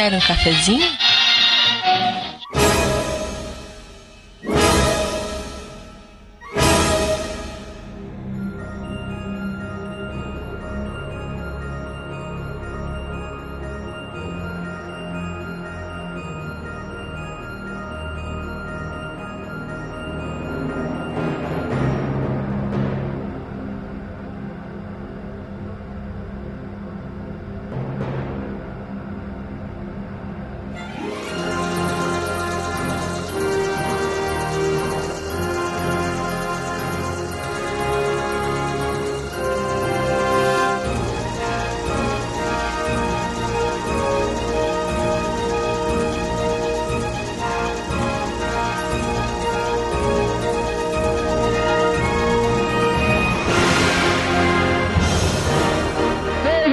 Quer 0.00 0.14
um 0.14 0.18
cafezinho? 0.18 1.09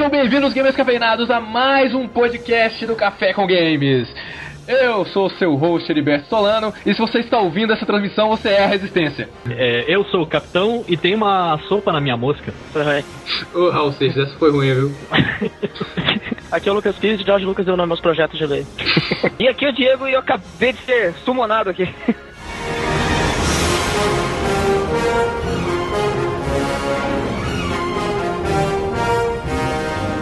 Sejam 0.08 0.22
bem-vindos, 0.22 0.54
gamers 0.54 0.76
cafeinados, 0.76 1.30
a 1.30 1.42
mais 1.42 1.94
um 1.94 2.08
podcast 2.08 2.86
do 2.86 2.96
Café 2.96 3.34
com 3.34 3.46
Games. 3.46 4.08
Eu 4.66 5.04
sou 5.08 5.26
o 5.26 5.30
seu 5.32 5.54
host, 5.55 5.91
Heriberto 5.91 6.30
Solano, 6.30 6.74
e 6.86 6.94
se 6.94 6.99
você 6.99 7.20
está 7.20 7.40
ouvindo 7.40 7.74
essa 7.74 7.86
transmissão, 7.86 8.30
você 8.30 8.49
é 8.49 8.64
a 8.64 8.68
Resistência. 8.68 9.27
É, 9.49 9.84
eu 9.86 10.05
sou 10.05 10.22
o 10.22 10.26
capitão 10.26 10.86
e 10.88 10.96
tem 10.96 11.14
uma 11.14 11.60
sopa 11.68 11.91
na 11.91 11.99
minha 11.99 12.16
mosca. 12.16 12.54
Ô, 13.54 13.70
Raul 13.70 13.91
Seixas, 13.91 14.30
essa 14.30 14.40
foi 14.40 14.49
ruim, 14.49 14.74
viu? 14.74 14.96
Aqui 16.49 16.70
é 16.70 16.71
o 16.71 16.76
Lucas 16.76 16.96
Pires 16.96 17.20
e 17.20 17.26
Jorge 17.26 17.46
Lucas 17.46 17.66
deu 17.66 17.76
nome 17.76 17.92
aos 17.92 17.99
projetos 17.99 18.40
de 18.40 18.46
lei. 18.46 18.66
e 19.38 19.49
aqui 19.49 19.66
é 19.66 19.70
o 19.70 19.74
Diego 19.74 20.08
e 20.08 20.14
eu 20.14 20.20
acabei 20.20 20.71
de 20.71 20.80
ser 20.84 21.14
sumonado 21.26 21.70
aqui. 21.70 21.94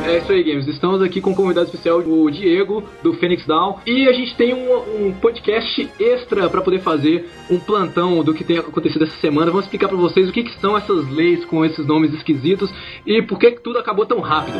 É 0.08 0.18
isso 0.20 0.32
aí, 0.32 0.44
Games. 0.44 0.68
Estamos 0.68 1.02
aqui 1.02 1.20
com 1.20 1.32
um 1.32 1.36
convidado 1.36 1.66
especial, 1.66 1.98
o 1.98 2.30
Diego, 2.30 2.84
do 3.02 3.14
Phoenix 3.14 3.44
Down. 3.46 3.80
E 3.88 4.08
a 4.08 4.14
gente 4.14 4.36
tem 4.36 4.54
um, 4.54 5.08
um 5.08 5.14
podcast 5.14 5.90
extra 6.00 6.48
para 6.48 6.62
poder 6.62 6.80
fazer 6.80 7.28
um 7.50 7.60
plantão 7.60 8.24
do 8.24 8.34
que 8.34 8.44
tem 8.44 8.60
acontecido 8.60 9.04
essa 9.04 9.18
semana. 9.20 9.48
Vamos 9.48 9.66
explicar 9.66 9.88
para 9.88 9.98
vocês 9.98 10.30
o 10.30 10.32
que, 10.32 10.44
que 10.44 10.60
são 10.60 10.78
essas 10.78 11.10
leis 11.10 11.44
com 11.46 11.66
esses 11.66 11.86
nomes 11.86 12.14
esquisitos 12.14 12.72
e 13.06 13.22
por 13.24 13.40
que, 13.40 13.52
que 13.52 13.62
tudo 13.62 13.80
acabou 13.80 14.06
tão 14.06 14.20
rápido. 14.20 14.60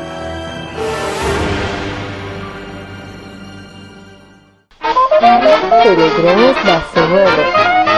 Telegramas 5.84 6.64
da 6.66 6.82
semana. 6.82 7.95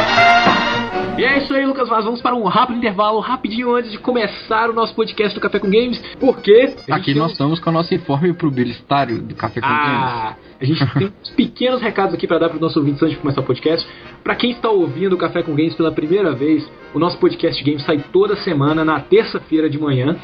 E 1.18 1.24
é 1.24 1.40
isso 1.40 1.52
aí, 1.52 1.66
Lucas 1.66 1.90
Vaz. 1.90 2.06
Vamos 2.06 2.22
para 2.22 2.36
um 2.36 2.44
rápido 2.44 2.78
intervalo, 2.78 3.20
rapidinho 3.20 3.76
antes 3.76 3.92
de 3.92 3.98
começar 3.98 4.70
o 4.70 4.74
nosso 4.74 4.94
podcast 4.94 5.34
do 5.34 5.42
Café 5.42 5.58
com 5.58 5.68
Games, 5.68 6.00
porque 6.20 6.76
Aqui 6.92 7.16
nós 7.16 7.32
estamos 7.32 7.60
com 7.60 7.72
o 7.72 7.74
nosso 7.74 7.92
informe 7.96 8.32
publicitário 8.34 9.20
do 9.20 9.34
Café 9.34 9.60
com 9.60 9.66
Ah, 9.66 10.36
a 10.62 10.64
gente 10.64 10.86
tem 10.94 11.12
uns 11.20 11.30
pequenos 11.32 11.82
recados 11.82 12.14
aqui 12.14 12.28
para 12.28 12.38
dar 12.38 12.50
para 12.50 12.58
os 12.58 12.62
nossos 12.62 12.78
ouvintes 12.78 13.02
antes 13.02 13.16
de 13.16 13.22
começar 13.22 13.42
o 13.42 13.44
podcast. 13.44 13.88
Para 14.24 14.36
quem 14.36 14.52
está 14.52 14.70
ouvindo 14.70 15.14
o 15.14 15.18
Café 15.18 15.42
com 15.42 15.56
Games 15.56 15.74
pela 15.74 15.92
primeira 15.92 16.34
vez, 16.34 16.70
o 16.94 17.00
nosso 17.00 17.18
podcast 17.18 17.64
games 17.64 17.84
sai 17.84 17.98
toda 18.14 18.36
semana 18.36 18.86
na 18.86 19.00
terça-feira 19.00 19.68
de 19.68 19.80
manhã 19.80 20.16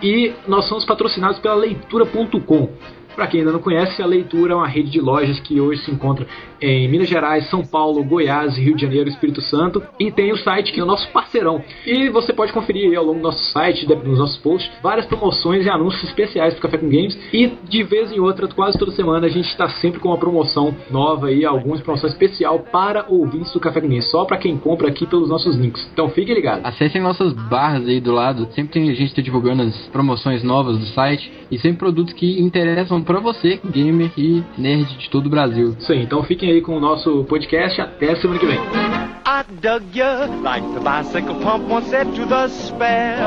e 0.00 0.32
nós 0.46 0.68
somos 0.68 0.84
patrocinados 0.84 1.40
pela 1.40 1.56
leitura.com. 1.56 2.70
Para 3.16 3.26
quem 3.26 3.40
ainda 3.40 3.52
não 3.52 3.60
conhece, 3.60 4.02
a 4.02 4.06
Leitura 4.06 4.52
é 4.52 4.56
uma 4.56 4.68
rede 4.68 4.90
de 4.90 5.00
lojas 5.00 5.40
que 5.40 5.58
hoje 5.58 5.80
se 5.82 5.90
encontra 5.90 6.26
em 6.60 6.86
Minas 6.86 7.08
Gerais, 7.08 7.48
São 7.48 7.64
Paulo, 7.64 8.04
Goiás, 8.04 8.58
Rio 8.58 8.76
de 8.76 8.82
Janeiro, 8.82 9.08
Espírito 9.08 9.40
Santo. 9.40 9.82
E 9.98 10.10
tem 10.10 10.32
o 10.32 10.36
site 10.36 10.70
que 10.70 10.80
é 10.80 10.82
o 10.82 10.86
nosso 10.86 11.10
parceirão. 11.12 11.62
E 11.86 12.10
você 12.10 12.34
pode 12.34 12.52
conferir 12.52 12.96
ao 12.96 13.04
longo 13.06 13.18
do 13.18 13.22
nosso 13.22 13.42
site, 13.52 13.86
nos 13.86 14.18
nossos 14.18 14.36
posts, 14.36 14.70
várias 14.82 15.06
promoções 15.06 15.64
e 15.64 15.70
anúncios 15.70 16.04
especiais 16.04 16.54
do 16.54 16.60
Café 16.60 16.76
com 16.76 16.90
Games. 16.90 17.18
E 17.32 17.46
de 17.66 17.82
vez 17.82 18.12
em 18.12 18.20
outra, 18.20 18.46
quase 18.48 18.78
toda 18.78 18.92
semana, 18.92 19.26
a 19.26 19.30
gente 19.30 19.48
está 19.48 19.66
sempre 19.68 19.98
com 19.98 20.08
uma 20.08 20.18
promoção 20.18 20.76
nova 20.90 21.28
aí, 21.28 21.44
algumas 21.44 21.80
promoção 21.80 22.10
especial 22.10 22.58
para 22.58 23.06
ouvintes 23.08 23.52
do 23.52 23.60
Café 23.60 23.80
com 23.80 23.88
Games, 23.88 24.10
só 24.10 24.26
para 24.26 24.36
quem 24.36 24.58
compra 24.58 24.88
aqui 24.88 25.06
pelos 25.06 25.30
nossos 25.30 25.56
links. 25.56 25.88
Então 25.90 26.10
fiquem 26.10 26.34
ligados. 26.34 26.66
Acessem 26.66 27.00
nossas 27.00 27.32
barras 27.32 27.88
aí 27.88 27.98
do 27.98 28.12
lado. 28.12 28.48
Sempre 28.52 28.72
tem 28.72 28.94
gente 28.94 29.14
tá 29.14 29.22
divulgando 29.22 29.62
as 29.62 29.76
promoções 29.88 30.42
novas 30.42 30.78
do 30.78 30.86
site 30.86 31.32
e 31.50 31.58
sempre 31.58 31.78
produtos 31.78 32.12
que 32.12 32.40
interessam 32.40 33.02
pra 33.06 33.20
você, 33.20 33.60
gamer 33.64 34.10
e 34.18 34.42
nerd 34.58 34.98
de 34.98 35.08
todo 35.08 35.26
o 35.26 35.30
Brasil. 35.30 35.76
Isso 35.78 35.92
aí, 35.92 36.02
então 36.02 36.22
fiquem 36.24 36.50
aí 36.50 36.60
com 36.60 36.76
o 36.76 36.80
nosso 36.80 37.24
podcast. 37.24 37.80
Até 37.80 38.16
semana 38.16 38.38
que 38.38 38.46
vem. 38.46 38.58
I 38.58 39.42
dug 39.60 39.84
ya 39.92 40.26
like 40.42 40.64
the 40.74 40.80
bicycle 40.80 41.34
pump 41.42 41.68
once 41.68 41.88
said 41.88 42.06
to 42.14 42.26
the 42.26 42.48
spare. 42.48 43.18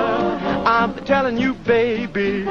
I'm 0.65 0.93
telling 1.05 1.37
you, 1.37 1.53
baby, 1.65 2.45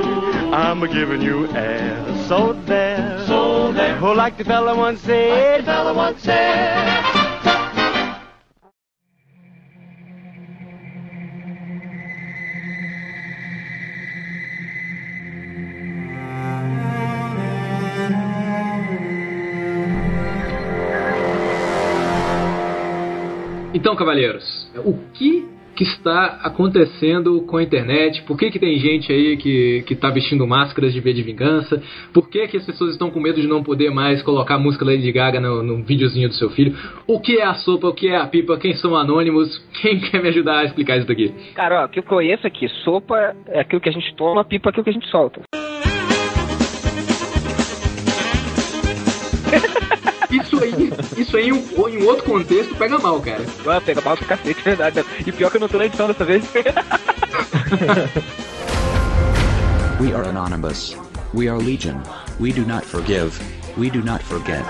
I'm 0.53 0.81
giving 0.87 1.23
you 1.23 1.47
air. 1.55 1.97
So 2.27 2.55
there, 2.67 3.25
so 3.27 3.73
there. 3.73 3.99
Oh, 4.03 4.13
like 4.13 4.37
the 4.37 4.45
fella 4.45 4.77
once 4.77 5.01
said, 5.01 5.63
the 5.63 5.67
fella 5.67 5.95
once 5.95 6.23
said. 6.23 7.08
Cavalheiros, 23.99 24.73
o 24.85 24.95
que 25.13 25.59
que 25.79 25.85
está 25.85 26.41
acontecendo 26.43 27.41
com 27.43 27.57
a 27.57 27.63
internet? 27.63 28.23
Por 28.23 28.37
que, 28.37 28.51
que 28.51 28.59
tem 28.59 28.77
gente 28.81 29.13
aí 29.13 29.37
que, 29.37 29.85
que 29.87 29.95
tá 29.95 30.11
vestindo 30.11 30.45
máscaras 30.45 30.93
de 30.93 30.99
V 30.99 31.13
de 31.13 31.23
vingança? 31.23 31.81
Por 32.13 32.29
que, 32.29 32.49
que 32.49 32.57
as 32.57 32.67
pessoas 32.67 32.91
estão 32.91 33.13
com 33.13 33.21
medo 33.21 33.41
de 33.41 33.47
não 33.47 33.63
poder 33.63 33.89
mais 33.93 34.21
colocar 34.21 34.57
a 34.57 34.59
música 34.59 34.85
Lady 34.85 35.13
Gaga 35.13 35.41
no, 35.41 35.63
no 35.63 35.85
videozinho 35.85 36.29
do 36.29 36.35
seu 36.35 36.51
filho? 36.51 36.77
O 37.07 37.21
que 37.21 37.39
é 37.39 37.45
a 37.45 37.55
sopa? 37.55 37.87
O 37.87 37.95
que 37.95 38.09
é 38.09 38.17
a 38.17 38.27
pipa? 38.27 38.59
Quem 38.59 38.75
são 38.75 38.97
anônimos? 38.97 39.57
Quem 39.81 40.01
quer 40.11 40.21
me 40.21 40.31
ajudar 40.31 40.59
a 40.59 40.65
explicar 40.65 40.97
isso 40.97 41.07
daqui? 41.07 41.33
Cara, 41.55 41.83
ó, 41.83 41.85
o 41.87 41.89
que 41.89 42.01
eu 42.01 42.03
conheço 42.03 42.45
aqui, 42.45 42.69
sopa 42.83 43.37
é 43.47 43.61
aquilo 43.61 43.81
que 43.81 43.89
a 43.89 43.93
gente 43.93 44.13
toma, 44.17 44.45
pipa 44.45 44.69
é 44.69 44.71
aquilo 44.71 44.83
que 44.83 44.91
a 44.91 44.95
gente 44.95 45.09
solta. 45.09 45.43
Isso 50.65 50.65
aí, 50.65 50.93
isso 51.17 51.37
aí 51.37 51.49
em 51.49 51.53
um, 51.53 51.89
em 51.89 52.03
um 52.03 52.07
outro 52.07 52.25
contexto 52.25 52.75
pega 52.75 52.99
mal, 52.99 53.21
cara. 53.21 53.45
Vai 53.65 53.81
pegar 53.81 54.03
mal 54.03 54.17
pro 54.17 54.27
cacete, 54.27 54.61
é 54.61 54.65
verdade. 54.75 55.05
E 55.27 55.33
pior 55.33 55.51
que 55.51 55.57
eu 55.57 55.61
não 55.61 55.69
tô 55.69 55.79
na 55.79 55.87
edição 55.87 56.07
dessa 56.09 56.25
vez. 56.25 56.45
We 60.01 60.15
are 60.15 60.29
anonymous. 60.29 60.97
We 61.35 61.49
are 61.49 61.59
legion. 61.59 62.03
We 62.41 62.53
do 62.53 62.65
not 62.65 62.85
forgive. 62.87 63.33
We 63.77 63.91
do 63.91 64.03
not 64.03 64.25
forget. 64.25 64.65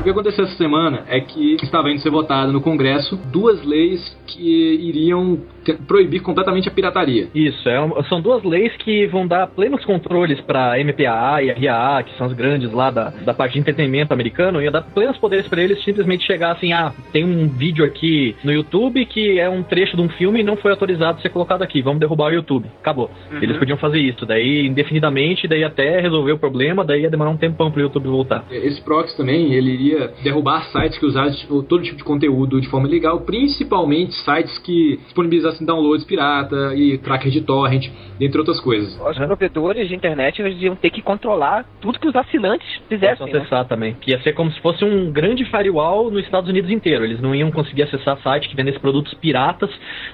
O 0.00 0.02
que 0.02 0.10
aconteceu 0.10 0.44
essa 0.44 0.56
semana 0.56 1.04
é 1.06 1.20
que 1.20 1.56
estava 1.62 1.90
indo 1.90 2.02
ser 2.02 2.10
votada 2.10 2.52
no 2.52 2.60
Congresso 2.60 3.16
duas 3.32 3.62
leis 3.64 4.00
que 4.26 4.74
iriam 4.74 5.38
proibir 5.72 6.20
completamente 6.20 6.68
a 6.68 6.72
pirataria. 6.72 7.28
Isso, 7.34 7.68
é 7.68 7.74
são 8.08 8.20
duas 8.20 8.42
leis 8.44 8.74
que 8.78 9.06
vão 9.06 9.26
dar 9.26 9.46
plenos 9.46 9.84
controles 9.84 10.40
para 10.40 10.78
MPAA 10.82 11.42
e 11.42 11.66
RAA, 11.66 12.02
que 12.02 12.16
são 12.16 12.26
as 12.26 12.32
grandes 12.32 12.72
lá 12.72 12.90
da, 12.90 13.10
da 13.10 13.34
parte 13.34 13.54
de 13.54 13.60
entretenimento 13.60 14.12
americano, 14.12 14.60
ia 14.60 14.70
dar 14.70 14.82
plenos 14.82 15.18
poderes 15.18 15.46
para 15.48 15.62
eles 15.62 15.82
simplesmente 15.84 16.24
chegar 16.26 16.52
assim: 16.52 16.72
ah, 16.72 16.92
tem 17.12 17.24
um 17.24 17.48
vídeo 17.48 17.84
aqui 17.84 18.36
no 18.44 18.52
YouTube 18.52 19.04
que 19.06 19.38
é 19.38 19.48
um 19.48 19.62
trecho 19.62 19.96
de 19.96 20.02
um 20.02 20.08
filme 20.08 20.40
e 20.40 20.44
não 20.44 20.56
foi 20.56 20.70
autorizado 20.70 21.20
ser 21.20 21.28
colocado 21.30 21.62
aqui, 21.62 21.82
vamos 21.82 22.00
derrubar 22.00 22.30
o 22.30 22.34
YouTube. 22.34 22.68
Acabou. 22.80 23.10
Eles 23.40 23.56
podiam 23.56 23.78
fazer 23.78 23.98
isso, 23.98 24.26
daí 24.26 24.66
indefinidamente, 24.66 25.48
daí 25.48 25.64
até 25.64 26.00
resolver 26.00 26.32
o 26.32 26.38
problema, 26.38 26.84
daí 26.84 27.02
ia 27.02 27.10
demorar 27.10 27.30
um 27.30 27.36
tempão 27.36 27.70
pro 27.70 27.80
YouTube 27.80 28.08
voltar. 28.08 28.44
Esse 28.50 28.80
proxy 28.82 29.16
também, 29.16 29.52
ele 29.52 29.70
iria 29.70 30.12
derrubar 30.22 30.64
sites 30.70 30.98
que 30.98 31.06
usassem 31.06 31.40
tipo, 31.40 31.62
todo 31.62 31.82
tipo 31.82 31.96
de 31.96 32.04
conteúdo 32.04 32.60
de 32.60 32.68
forma 32.68 32.88
ilegal, 32.88 33.20
principalmente 33.20 34.14
sites 34.14 34.58
que 34.58 34.98
disponibilizassem 35.04 35.53
downloads 35.60 36.04
pirata 36.04 36.74
e 36.74 36.98
tracker 36.98 37.30
de 37.30 37.40
torrent, 37.40 37.88
dentre 38.18 38.38
outras 38.38 38.60
coisas. 38.60 38.98
Os 39.00 39.16
provedores 39.16 39.88
de 39.88 39.94
internet 39.94 40.40
eles 40.40 40.60
iam 40.62 40.74
ter 40.74 40.90
que 40.90 41.02
controlar 41.02 41.64
tudo 41.80 41.98
que 41.98 42.08
os 42.08 42.16
assinantes 42.16 42.66
fizessem, 42.88 43.26
né? 43.26 43.38
acessar 43.38 43.66
também. 43.66 43.94
Que 44.00 44.12
ia 44.12 44.20
ser 44.22 44.32
como 44.32 44.50
se 44.50 44.60
fosse 44.60 44.84
um 44.84 45.12
grande 45.12 45.44
firewall 45.44 46.10
nos 46.10 46.24
Estados 46.24 46.48
Unidos 46.48 46.70
inteiro. 46.70 47.04
Eles 47.04 47.20
não 47.20 47.34
iam 47.34 47.50
conseguir 47.50 47.82
acessar 47.82 48.18
site 48.22 48.48
que 48.48 48.56
vendesse 48.56 48.78
produtos 48.78 49.12
piratas 49.14 49.70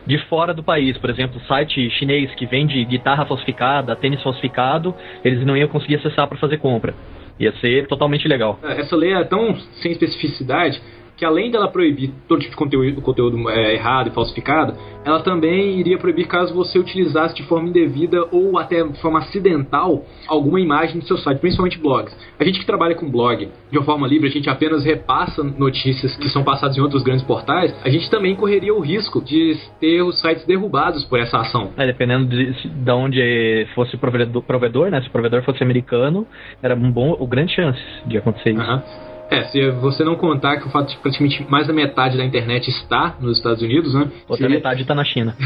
de 0.07 0.19
fora 0.27 0.53
do 0.53 0.63
país. 0.63 0.97
Por 0.99 1.11
exemplo, 1.11 1.41
site 1.47 1.91
chinês 1.91 2.35
que 2.35 2.47
vende 2.47 2.85
guitarra 2.85 3.25
falsificada, 3.27 3.97
tênis 3.97 4.23
falsificado, 4.23 4.95
eles 5.25 5.45
não 5.45 5.57
iam 5.57 5.69
conseguir 5.69 5.97
acessar 5.97 6.27
para 6.27 6.39
fazer 6.39 6.59
compra. 6.59 6.95
Ia 7.39 7.53
ser 7.53 7.87
totalmente 7.87 8.29
legal. 8.29 8.59
Essa 8.63 8.95
lei 8.95 9.15
é 9.15 9.25
tão 9.25 9.57
sem 9.81 9.93
especificidade 9.93 10.81
que 11.21 11.25
além 11.27 11.51
dela 11.51 11.69
proibir 11.69 12.11
todo 12.27 12.41
tipo 12.41 12.53
de 12.53 12.57
conteúdo, 12.57 13.03
conteúdo 13.03 13.51
é, 13.51 13.75
errado 13.75 14.09
e 14.09 14.11
falsificado, 14.11 14.73
ela 15.05 15.21
também 15.21 15.79
iria 15.79 15.99
proibir 15.99 16.27
caso 16.27 16.55
você 16.55 16.79
utilizasse 16.79 17.35
de 17.35 17.43
forma 17.43 17.69
indevida 17.69 18.27
ou 18.33 18.59
até 18.59 18.83
de 18.83 18.99
forma 19.03 19.19
acidental 19.19 20.03
alguma 20.27 20.59
imagem 20.59 20.97
no 20.97 21.03
seu 21.03 21.19
site, 21.19 21.39
principalmente 21.39 21.79
blogs. 21.79 22.17
A 22.39 22.45
gente 22.45 22.59
que 22.59 22.65
trabalha 22.65 22.95
com 22.95 23.11
blog 23.11 23.51
de 23.71 23.79
uma 23.79 23.85
forma 23.85 24.07
livre, 24.07 24.29
a 24.29 24.33
gente 24.33 24.49
apenas 24.49 24.83
repassa 24.83 25.45
notícias 25.45 26.17
que 26.17 26.31
são 26.31 26.43
passadas 26.43 26.79
em 26.79 26.81
outros 26.81 27.03
grandes 27.03 27.25
portais, 27.27 27.79
a 27.85 27.91
gente 27.91 28.09
também 28.09 28.35
correria 28.35 28.75
o 28.75 28.81
risco 28.81 29.23
de 29.23 29.59
ter 29.79 30.01
os 30.01 30.19
sites 30.23 30.47
derrubados 30.47 31.05
por 31.05 31.21
essa 31.21 31.37
ação. 31.39 31.71
É, 31.77 31.85
dependendo 31.85 32.31
de, 32.31 32.67
de 32.67 32.91
onde 32.91 33.69
fosse 33.75 33.95
o 33.95 33.99
provedor, 33.99 34.43
provedor, 34.43 34.91
né? 34.91 35.03
Se 35.03 35.09
o 35.09 35.11
provedor 35.11 35.43
fosse 35.43 35.63
americano, 35.63 36.27
era 36.63 36.75
um 36.75 36.91
bom, 36.91 37.15
grande 37.27 37.55
chance 37.55 37.79
de 38.07 38.17
acontecer 38.17 38.53
isso. 38.53 38.63
Aham. 38.63 39.10
É, 39.31 39.45
se 39.45 39.71
você 39.73 40.03
não 40.03 40.17
contar 40.17 40.57
que 40.59 40.67
o 40.67 40.71
fato 40.71 40.89
de 40.89 40.97
que 40.97 41.03
praticamente 41.03 41.47
mais 41.49 41.67
da 41.67 41.73
metade 41.73 42.19
da 42.19 42.25
internet 42.25 42.69
está 42.69 43.15
nos 43.21 43.37
Estados 43.39 43.63
Unidos, 43.63 43.95
né? 43.95 44.11
Outra 44.29 44.47
Se- 44.49 44.53
metade 44.53 44.85
tá 44.85 44.95
na 44.95 45.05
China. 45.05 45.37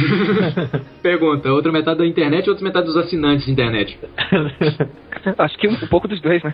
Pergunta, 1.02 1.52
outra 1.52 1.70
metade 1.70 1.98
da 1.98 2.06
internet 2.06 2.46
e 2.46 2.50
outra 2.50 2.64
metade 2.64 2.86
dos 2.86 2.96
assinantes 2.96 3.44
de 3.44 3.52
internet. 3.52 3.98
Acho 5.38 5.58
que 5.58 5.68
um, 5.68 5.72
um 5.72 5.86
pouco 5.88 6.08
dos 6.08 6.20
dois, 6.20 6.42
né? 6.42 6.52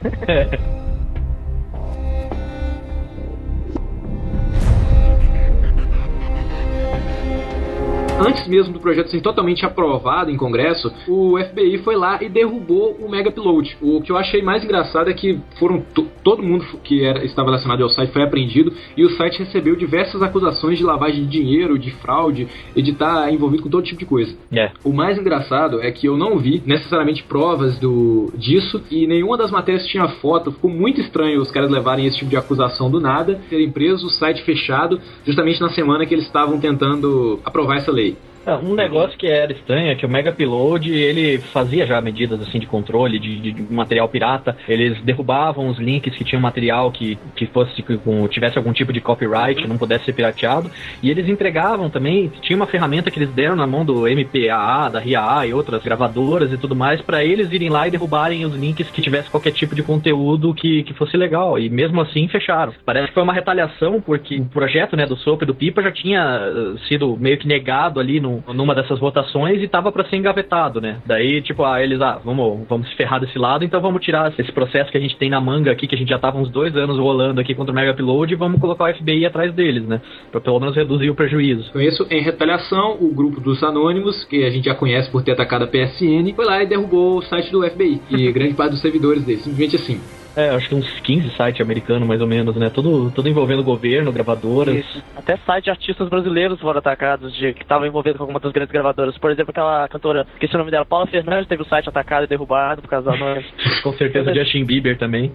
Antes 8.20 8.46
mesmo 8.46 8.72
do 8.72 8.80
projeto 8.80 9.08
ser 9.10 9.20
totalmente 9.20 9.64
aprovado 9.64 10.30
em 10.30 10.36
Congresso, 10.36 10.92
o 11.08 11.38
FBI 11.38 11.78
foi 11.78 11.96
lá 11.96 12.22
e 12.22 12.28
derrubou 12.28 12.96
o 13.00 13.10
Mega 13.10 13.30
Upload. 13.30 13.76
O 13.80 14.00
que 14.02 14.12
eu 14.12 14.16
achei 14.16 14.42
mais 14.42 14.62
engraçado 14.64 15.08
é 15.10 15.12
que 15.14 15.38
foram 15.58 15.80
to- 15.94 16.06
todo 16.22 16.42
mundo 16.42 16.64
que 16.84 17.04
era, 17.04 17.24
estava 17.24 17.48
relacionado 17.48 17.82
ao 17.82 17.88
site 17.88 18.12
foi 18.12 18.22
apreendido 18.22 18.72
e 18.96 19.04
o 19.04 19.10
site 19.16 19.38
recebeu 19.40 19.74
diversas 19.76 20.22
acusações 20.22 20.78
de 20.78 20.84
lavagem 20.84 21.24
de 21.24 21.30
dinheiro, 21.30 21.78
de 21.78 21.90
fraude 21.92 22.46
e 22.76 22.82
de 22.82 22.90
estar 22.90 23.32
envolvido 23.32 23.62
com 23.62 23.68
todo 23.70 23.82
tipo 23.84 23.98
de 24.00 24.06
coisa. 24.06 24.34
É. 24.52 24.70
O 24.84 24.92
mais 24.92 25.18
engraçado 25.18 25.80
é 25.82 25.90
que 25.90 26.06
eu 26.06 26.16
não 26.16 26.38
vi 26.38 26.62
necessariamente 26.66 27.22
provas 27.22 27.78
do 27.78 28.32
disso 28.36 28.82
e 28.90 29.06
nenhuma 29.06 29.36
das 29.36 29.50
matérias 29.50 29.86
tinha 29.86 30.06
foto. 30.08 30.52
Ficou 30.52 30.70
muito 30.70 31.00
estranho 31.00 31.40
os 31.40 31.50
caras 31.50 31.70
levarem 31.70 32.06
esse 32.06 32.18
tipo 32.18 32.30
de 32.30 32.36
acusação 32.36 32.90
do 32.90 33.00
nada, 33.00 33.40
terem 33.48 33.70
preso 33.70 34.06
o 34.06 34.10
site 34.10 34.42
fechado 34.42 35.00
justamente 35.24 35.60
na 35.60 35.70
semana 35.70 36.04
que 36.06 36.14
eles 36.14 36.26
estavam 36.26 36.58
tentando 36.60 37.38
aprovar 37.44 37.76
essa 37.78 37.90
lei. 37.90 38.09
É, 38.50 38.56
Um 38.56 38.74
negócio 38.74 39.16
que 39.18 39.26
era 39.26 39.52
estranho 39.52 39.90
é 39.90 39.94
que 39.94 40.04
o 40.04 40.08
Mega 40.08 40.30
Upload, 40.30 40.90
ele 40.92 41.38
fazia 41.38 41.86
já 41.86 42.00
medidas 42.00 42.40
assim 42.40 42.58
de 42.58 42.66
controle 42.66 43.18
de, 43.18 43.36
de- 43.40 43.52
de 43.52 43.72
material 43.72 44.08
pirata. 44.08 44.56
Eles 44.68 45.00
derrubavam 45.02 45.68
os 45.68 45.78
links 45.78 46.14
que 46.16 46.24
tinham 46.24 46.40
material 46.40 46.90
que, 46.90 47.18
que 47.36 47.46
fosse 47.46 47.82
com, 47.82 48.26
tivesse 48.28 48.58
algum 48.58 48.72
tipo 48.72 48.92
de 48.92 49.00
copyright, 49.00 49.66
não 49.66 49.78
pudesse 49.78 50.04
ser 50.06 50.12
pirateado. 50.12 50.70
E 51.02 51.10
eles 51.10 51.28
entregavam 51.28 51.88
também, 51.90 52.30
tinha 52.42 52.56
uma 52.56 52.66
ferramenta 52.66 53.10
que 53.10 53.18
eles 53.18 53.30
deram 53.34 53.56
na 53.56 53.66
mão 53.66 53.84
do 53.84 54.06
MPAA, 54.06 54.88
da 54.90 54.98
RIAA 55.00 55.46
e 55.46 55.54
outras 55.54 55.82
gravadoras 55.82 56.52
e 56.52 56.56
tudo 56.58 56.74
mais, 56.76 57.00
para 57.00 57.24
eles 57.24 57.50
irem 57.52 57.68
lá 57.68 57.86
e 57.86 57.90
derrubarem 57.90 58.44
os 58.44 58.54
links 58.54 58.90
que 58.90 59.02
tivesse 59.02 59.30
qualquer 59.30 59.52
tipo 59.52 59.74
de 59.74 59.82
conteúdo 59.82 60.54
que, 60.54 60.82
que 60.84 60.94
fosse 60.94 61.16
legal. 61.16 61.58
E 61.58 61.68
mesmo 61.68 62.00
assim 62.00 62.28
fecharam. 62.28 62.72
Parece 62.84 63.08
que 63.08 63.14
foi 63.14 63.22
uma 63.22 63.32
retaliação, 63.32 64.00
porque 64.00 64.36
o 64.36 64.44
projeto 64.46 64.96
né, 64.96 65.06
do 65.06 65.16
Soap 65.16 65.42
e 65.42 65.46
do 65.46 65.54
Pipa 65.54 65.82
já 65.82 65.90
tinha 65.92 66.20
eh, 66.20 66.78
sido 66.88 67.16
meio 67.16 67.38
que 67.38 67.46
negado 67.46 68.00
ali 68.00 68.20
no, 68.20 68.39
numa 68.48 68.74
dessas 68.74 68.98
votações 68.98 69.62
e 69.62 69.68
tava 69.68 69.92
para 69.92 70.04
ser 70.04 70.16
engavetado, 70.16 70.80
né? 70.80 70.98
Daí, 71.06 71.42
tipo, 71.42 71.64
ah, 71.64 71.82
eles, 71.82 72.00
ah, 72.00 72.20
vamos, 72.24 72.66
vamos 72.68 72.88
se 72.88 72.96
ferrar 72.96 73.20
desse 73.20 73.38
lado, 73.38 73.64
então 73.64 73.80
vamos 73.80 74.02
tirar 74.02 74.32
esse 74.38 74.52
processo 74.52 74.90
que 74.90 74.98
a 74.98 75.00
gente 75.00 75.16
tem 75.16 75.30
na 75.30 75.40
manga 75.40 75.70
aqui, 75.70 75.86
que 75.86 75.94
a 75.94 75.98
gente 75.98 76.08
já 76.08 76.18
tava 76.18 76.38
uns 76.38 76.50
dois 76.50 76.76
anos 76.76 76.98
rolando 76.98 77.40
aqui 77.40 77.54
contra 77.54 77.72
o 77.72 77.74
Mega 77.74 77.92
Upload 77.92 78.32
e 78.32 78.36
vamos 78.36 78.60
colocar 78.60 78.90
o 78.90 78.94
FBI 78.94 79.26
atrás 79.26 79.52
deles, 79.54 79.86
né? 79.86 80.00
Pra 80.30 80.40
pelo 80.40 80.60
menos 80.60 80.76
reduzir 80.76 81.10
o 81.10 81.14
prejuízo. 81.14 81.70
Com 81.72 81.80
isso, 81.80 82.06
em 82.10 82.22
retaliação, 82.22 82.96
o 83.00 83.14
grupo 83.14 83.40
dos 83.40 83.62
Anônimos, 83.62 84.24
que 84.24 84.44
a 84.44 84.50
gente 84.50 84.64
já 84.64 84.74
conhece 84.74 85.10
por 85.10 85.22
ter 85.22 85.32
atacado 85.32 85.64
a 85.64 85.68
PSN, 85.68 86.34
foi 86.34 86.44
lá 86.44 86.62
e 86.62 86.66
derrubou 86.66 87.18
o 87.18 87.22
site 87.22 87.50
do 87.50 87.62
FBI 87.62 88.00
e 88.10 88.30
grande 88.32 88.54
parte 88.54 88.72
dos 88.72 88.80
servidores 88.80 89.24
dele. 89.24 89.40
Simplesmente 89.40 89.76
assim. 89.76 90.00
É, 90.36 90.50
acho 90.50 90.68
que 90.68 90.74
uns 90.74 90.88
15 91.00 91.30
sites 91.30 91.60
americanos, 91.60 92.06
mais 92.06 92.20
ou 92.20 92.26
menos, 92.26 92.54
né? 92.56 92.70
Tudo, 92.70 93.10
tudo 93.10 93.28
envolvendo 93.28 93.62
governo, 93.62 94.12
gravadoras. 94.12 94.76
Isso. 94.76 95.02
Até 95.16 95.36
sites 95.36 95.64
de 95.64 95.70
artistas 95.70 96.08
brasileiros 96.08 96.60
foram 96.60 96.78
atacados, 96.78 97.34
de, 97.34 97.52
que 97.52 97.62
estavam 97.62 97.86
envolvidos 97.86 98.16
com 98.16 98.24
alguma 98.24 98.40
das 98.40 98.52
grandes 98.52 98.72
gravadoras. 98.72 99.18
Por 99.18 99.30
exemplo, 99.30 99.50
aquela 99.50 99.88
cantora, 99.88 100.26
esqueci 100.34 100.54
o 100.54 100.58
nome 100.58 100.70
dela, 100.70 100.84
Paula 100.84 101.06
Fernandes, 101.06 101.48
teve 101.48 101.62
o 101.62 101.66
site 101.66 101.88
atacado 101.88 102.24
e 102.24 102.28
derrubado 102.28 102.82
por 102.82 102.88
causa 102.88 103.10
da 103.10 103.16
nós. 103.16 103.44
Com 103.82 103.92
certeza 103.94 104.34
Justin 104.34 104.64
Bieber 104.64 104.98
também. 104.98 105.32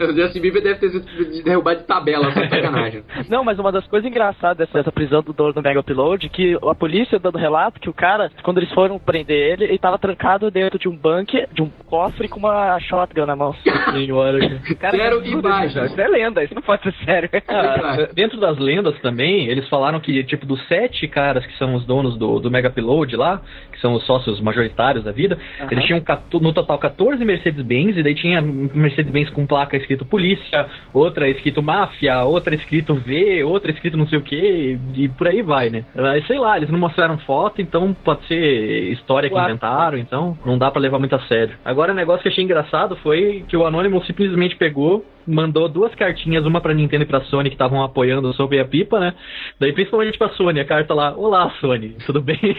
O 0.00 0.12
Justin 0.14 0.40
Bieber 0.40 0.62
deve 0.62 0.78
ter 0.80 0.90
sido 0.90 1.44
derrubado 1.44 1.80
de 1.80 1.86
tabela, 1.86 2.32
só 2.32 2.40
de 2.40 2.50
sacanagem. 2.50 3.02
Não, 3.28 3.44
mas 3.44 3.58
uma 3.58 3.72
das 3.72 3.86
coisas 3.86 4.08
engraçadas 4.08 4.58
dessa, 4.58 4.78
dessa 4.78 4.92
prisão 4.92 5.22
do 5.22 5.32
dono 5.32 5.52
do 5.52 5.62
Mega 5.62 5.80
Upload, 5.80 6.28
que 6.28 6.56
a 6.62 6.74
polícia 6.74 7.18
dando 7.18 7.38
relato 7.38 7.80
que 7.80 7.90
o 7.90 7.94
cara, 7.94 8.30
quando 8.42 8.58
eles 8.58 8.72
foram 8.72 8.98
prender 8.98 9.52
ele, 9.52 9.64
ele 9.64 9.78
tava 9.78 9.98
trancado 9.98 10.50
dentro 10.50 10.78
de 10.78 10.88
um 10.88 10.96
bunker, 10.96 11.48
de 11.52 11.62
um 11.62 11.70
cofre 11.86 12.28
com 12.28 12.38
uma 12.38 12.78
shotgun 12.98 13.26
na 13.26 13.36
mão. 13.36 13.54
Senhora. 13.92 14.38
Cara, 14.80 14.96
Zero 14.96 15.22
isso, 15.22 15.38
imagens. 15.38 15.90
Isso 15.90 16.00
é 16.00 16.08
lenda, 16.08 16.42
isso 16.42 16.54
não 16.54 16.62
pode 16.62 16.82
ser 16.82 16.94
sério. 17.04 17.30
Ah, 17.48 18.08
dentro 18.12 18.38
das 18.40 18.58
lendas 18.58 18.98
também, 19.00 19.46
eles 19.46 19.68
falaram 19.68 20.00
que, 20.00 20.24
tipo, 20.24 20.46
dos 20.46 20.60
sete 20.66 21.06
caras 21.06 21.46
que 21.46 21.56
são 21.56 21.74
os 21.74 21.84
donos 21.84 22.16
do, 22.16 22.40
do 22.40 22.50
Mega 22.50 22.68
Upload 22.68 23.16
lá, 23.16 23.40
que 23.78 23.82
são 23.82 23.94
os 23.94 24.04
sócios 24.04 24.40
majoritários 24.40 25.04
da 25.04 25.12
vida, 25.12 25.38
Aham. 25.60 25.68
eles 25.70 25.84
tinham 25.84 26.02
no 26.40 26.52
total 26.52 26.78
14 26.78 27.24
Mercedes-Benz, 27.24 27.96
e 27.96 28.02
daí 28.02 28.14
tinha 28.14 28.42
Mercedes-Benz 28.42 29.30
com 29.30 29.46
placa 29.46 29.76
escrito 29.76 30.04
polícia, 30.04 30.66
outra 30.92 31.28
escrito 31.28 31.62
máfia, 31.62 32.24
outra 32.24 32.54
escrito 32.54 32.94
V, 32.94 33.44
outra 33.44 33.70
escrito 33.70 33.96
não 33.96 34.06
sei 34.08 34.18
o 34.18 34.22
que, 34.22 34.78
e 34.94 35.08
por 35.08 35.28
aí 35.28 35.42
vai, 35.42 35.70
né? 35.70 35.84
Mas 35.94 36.26
sei 36.26 36.38
lá, 36.38 36.56
eles 36.56 36.68
não 36.70 36.78
mostraram 36.78 37.18
foto, 37.18 37.62
então 37.62 37.94
pode 38.04 38.26
ser 38.26 38.92
história 38.92 39.28
que 39.28 39.34
Claro. 39.34 39.50
inventaram, 39.50 39.98
então 39.98 40.36
não 40.44 40.58
dá 40.58 40.70
pra 40.70 40.80
levar 40.80 40.98
muito 40.98 41.14
a 41.14 41.20
sério. 41.20 41.54
Agora, 41.64 41.92
o 41.92 41.94
negócio 41.94 42.22
que 42.22 42.28
eu 42.28 42.32
achei 42.32 42.42
engraçado 42.44 42.96
foi 42.96 43.44
que 43.48 43.56
o 43.56 43.64
Anonymous 43.64 44.06
simplesmente 44.06 44.56
pegou, 44.56 45.04
mandou 45.28 45.68
duas 45.68 45.94
cartinhas, 45.94 46.46
uma 46.46 46.60
pra 46.60 46.72
Nintendo 46.74 47.02
e 47.04 47.06
pra 47.06 47.20
Sony 47.22 47.50
que 47.50 47.54
estavam 47.54 47.82
apoiando 47.82 48.32
sobre 48.32 48.58
a 48.58 48.64
pipa, 48.64 48.98
né? 48.98 49.14
Daí 49.60 49.72
principalmente 49.72 50.16
pra 50.18 50.30
Sony, 50.30 50.58
a 50.60 50.64
carta 50.64 50.94
lá, 50.94 51.14
olá 51.16 51.50
Sony, 51.60 51.96
tudo 52.06 52.20
bem? 52.22 52.38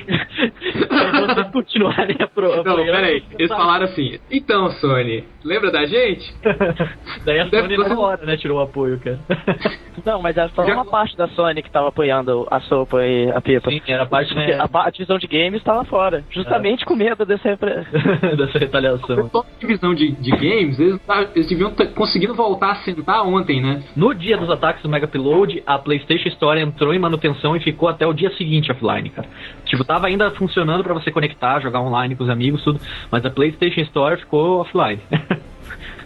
Pra 0.88 1.34
vocês 1.34 1.52
continuarem 1.52 2.16
apro- 2.20 2.48
Não, 2.48 2.60
apoiando. 2.62 2.92
peraí. 2.92 3.24
Eles 3.38 3.50
falaram 3.50 3.86
assim: 3.86 4.20
Então, 4.32 4.70
Sony, 4.72 5.24
lembra 5.44 5.72
da 5.72 5.86
gente? 5.86 6.34
Daí 7.26 7.40
a 7.40 7.50
Sony 7.50 7.78
na 7.78 8.00
hora, 8.00 8.26
né, 8.26 8.38
tirou 8.38 8.60
o 8.60 8.62
apoio, 8.62 9.00
cara. 9.00 9.20
Não, 10.06 10.22
mas 10.22 10.38
era 10.38 10.50
só 10.50 10.66
Já- 10.66 10.74
uma 10.76 10.86
parte 10.86 11.16
da 11.18 11.28
Sony 11.30 11.62
que 11.62 11.70
tava 11.70 11.90
apoiando 11.90 12.48
a 12.50 12.60
sopa 12.62 13.06
e 13.06 13.30
a 13.32 13.42
pipa. 13.42 13.70
Sim, 13.70 13.82
era 13.88 14.06
parte 14.06 14.34
Porque 14.34 14.52
né, 14.54 14.58
a, 14.60 14.86
a 14.86 14.90
divisão 14.90 15.18
de 15.18 15.28
games 15.28 15.62
tava 15.64 15.84
fora, 15.86 16.24
justamente 16.30 16.86
com 16.86 16.96
medo 16.96 17.26
desse 17.26 17.46
repre... 17.48 17.84
dessa 18.38 18.58
retaliação. 18.60 19.28
Toda 19.30 19.48
a 19.48 19.60
divisão 19.60 19.94
de, 19.94 20.12
de 20.12 20.32
games, 20.32 20.80
eles, 20.80 21.02
tá- 21.02 21.28
eles 21.36 21.48
deviam 21.50 21.70
estar 21.70 21.86
conseguindo 21.88 22.34
voltar 22.34 22.72
a 22.72 22.76
sentar 22.76 23.26
ontem, 23.26 23.62
né? 23.62 23.84
No 23.96 24.14
dia 24.14 24.38
dos 24.38 24.50
ataques 24.50 24.82
do 24.84 24.90
Mega 24.90 25.06
Upload, 25.06 25.62
a 25.66 25.78
PlayStation 25.78 26.30
Store 26.30 26.60
entrou 26.60 26.94
em 26.94 27.00
manutenção 27.00 27.56
e 27.56 27.60
ficou 27.60 27.90
até 27.90 28.08
o 28.08 28.14
dia 28.14 28.32
seguinte 28.36 28.72
offline, 28.72 29.10
cara. 29.10 29.28
Tipo, 29.66 29.84
tava 29.84 30.08
ainda 30.08 30.32
funcionando 30.32 30.84
pra 30.84 30.94
você 30.94 31.12
conectar, 31.12 31.60
jogar 31.60 31.82
online 31.82 32.16
com 32.16 32.24
os 32.24 32.30
amigos, 32.30 32.64
tudo, 32.64 32.80
mas 33.12 33.26
a 33.26 33.30
PlayStation 33.30 33.82
Store 33.82 34.18
ficou 34.18 34.62
offline. 34.62 35.00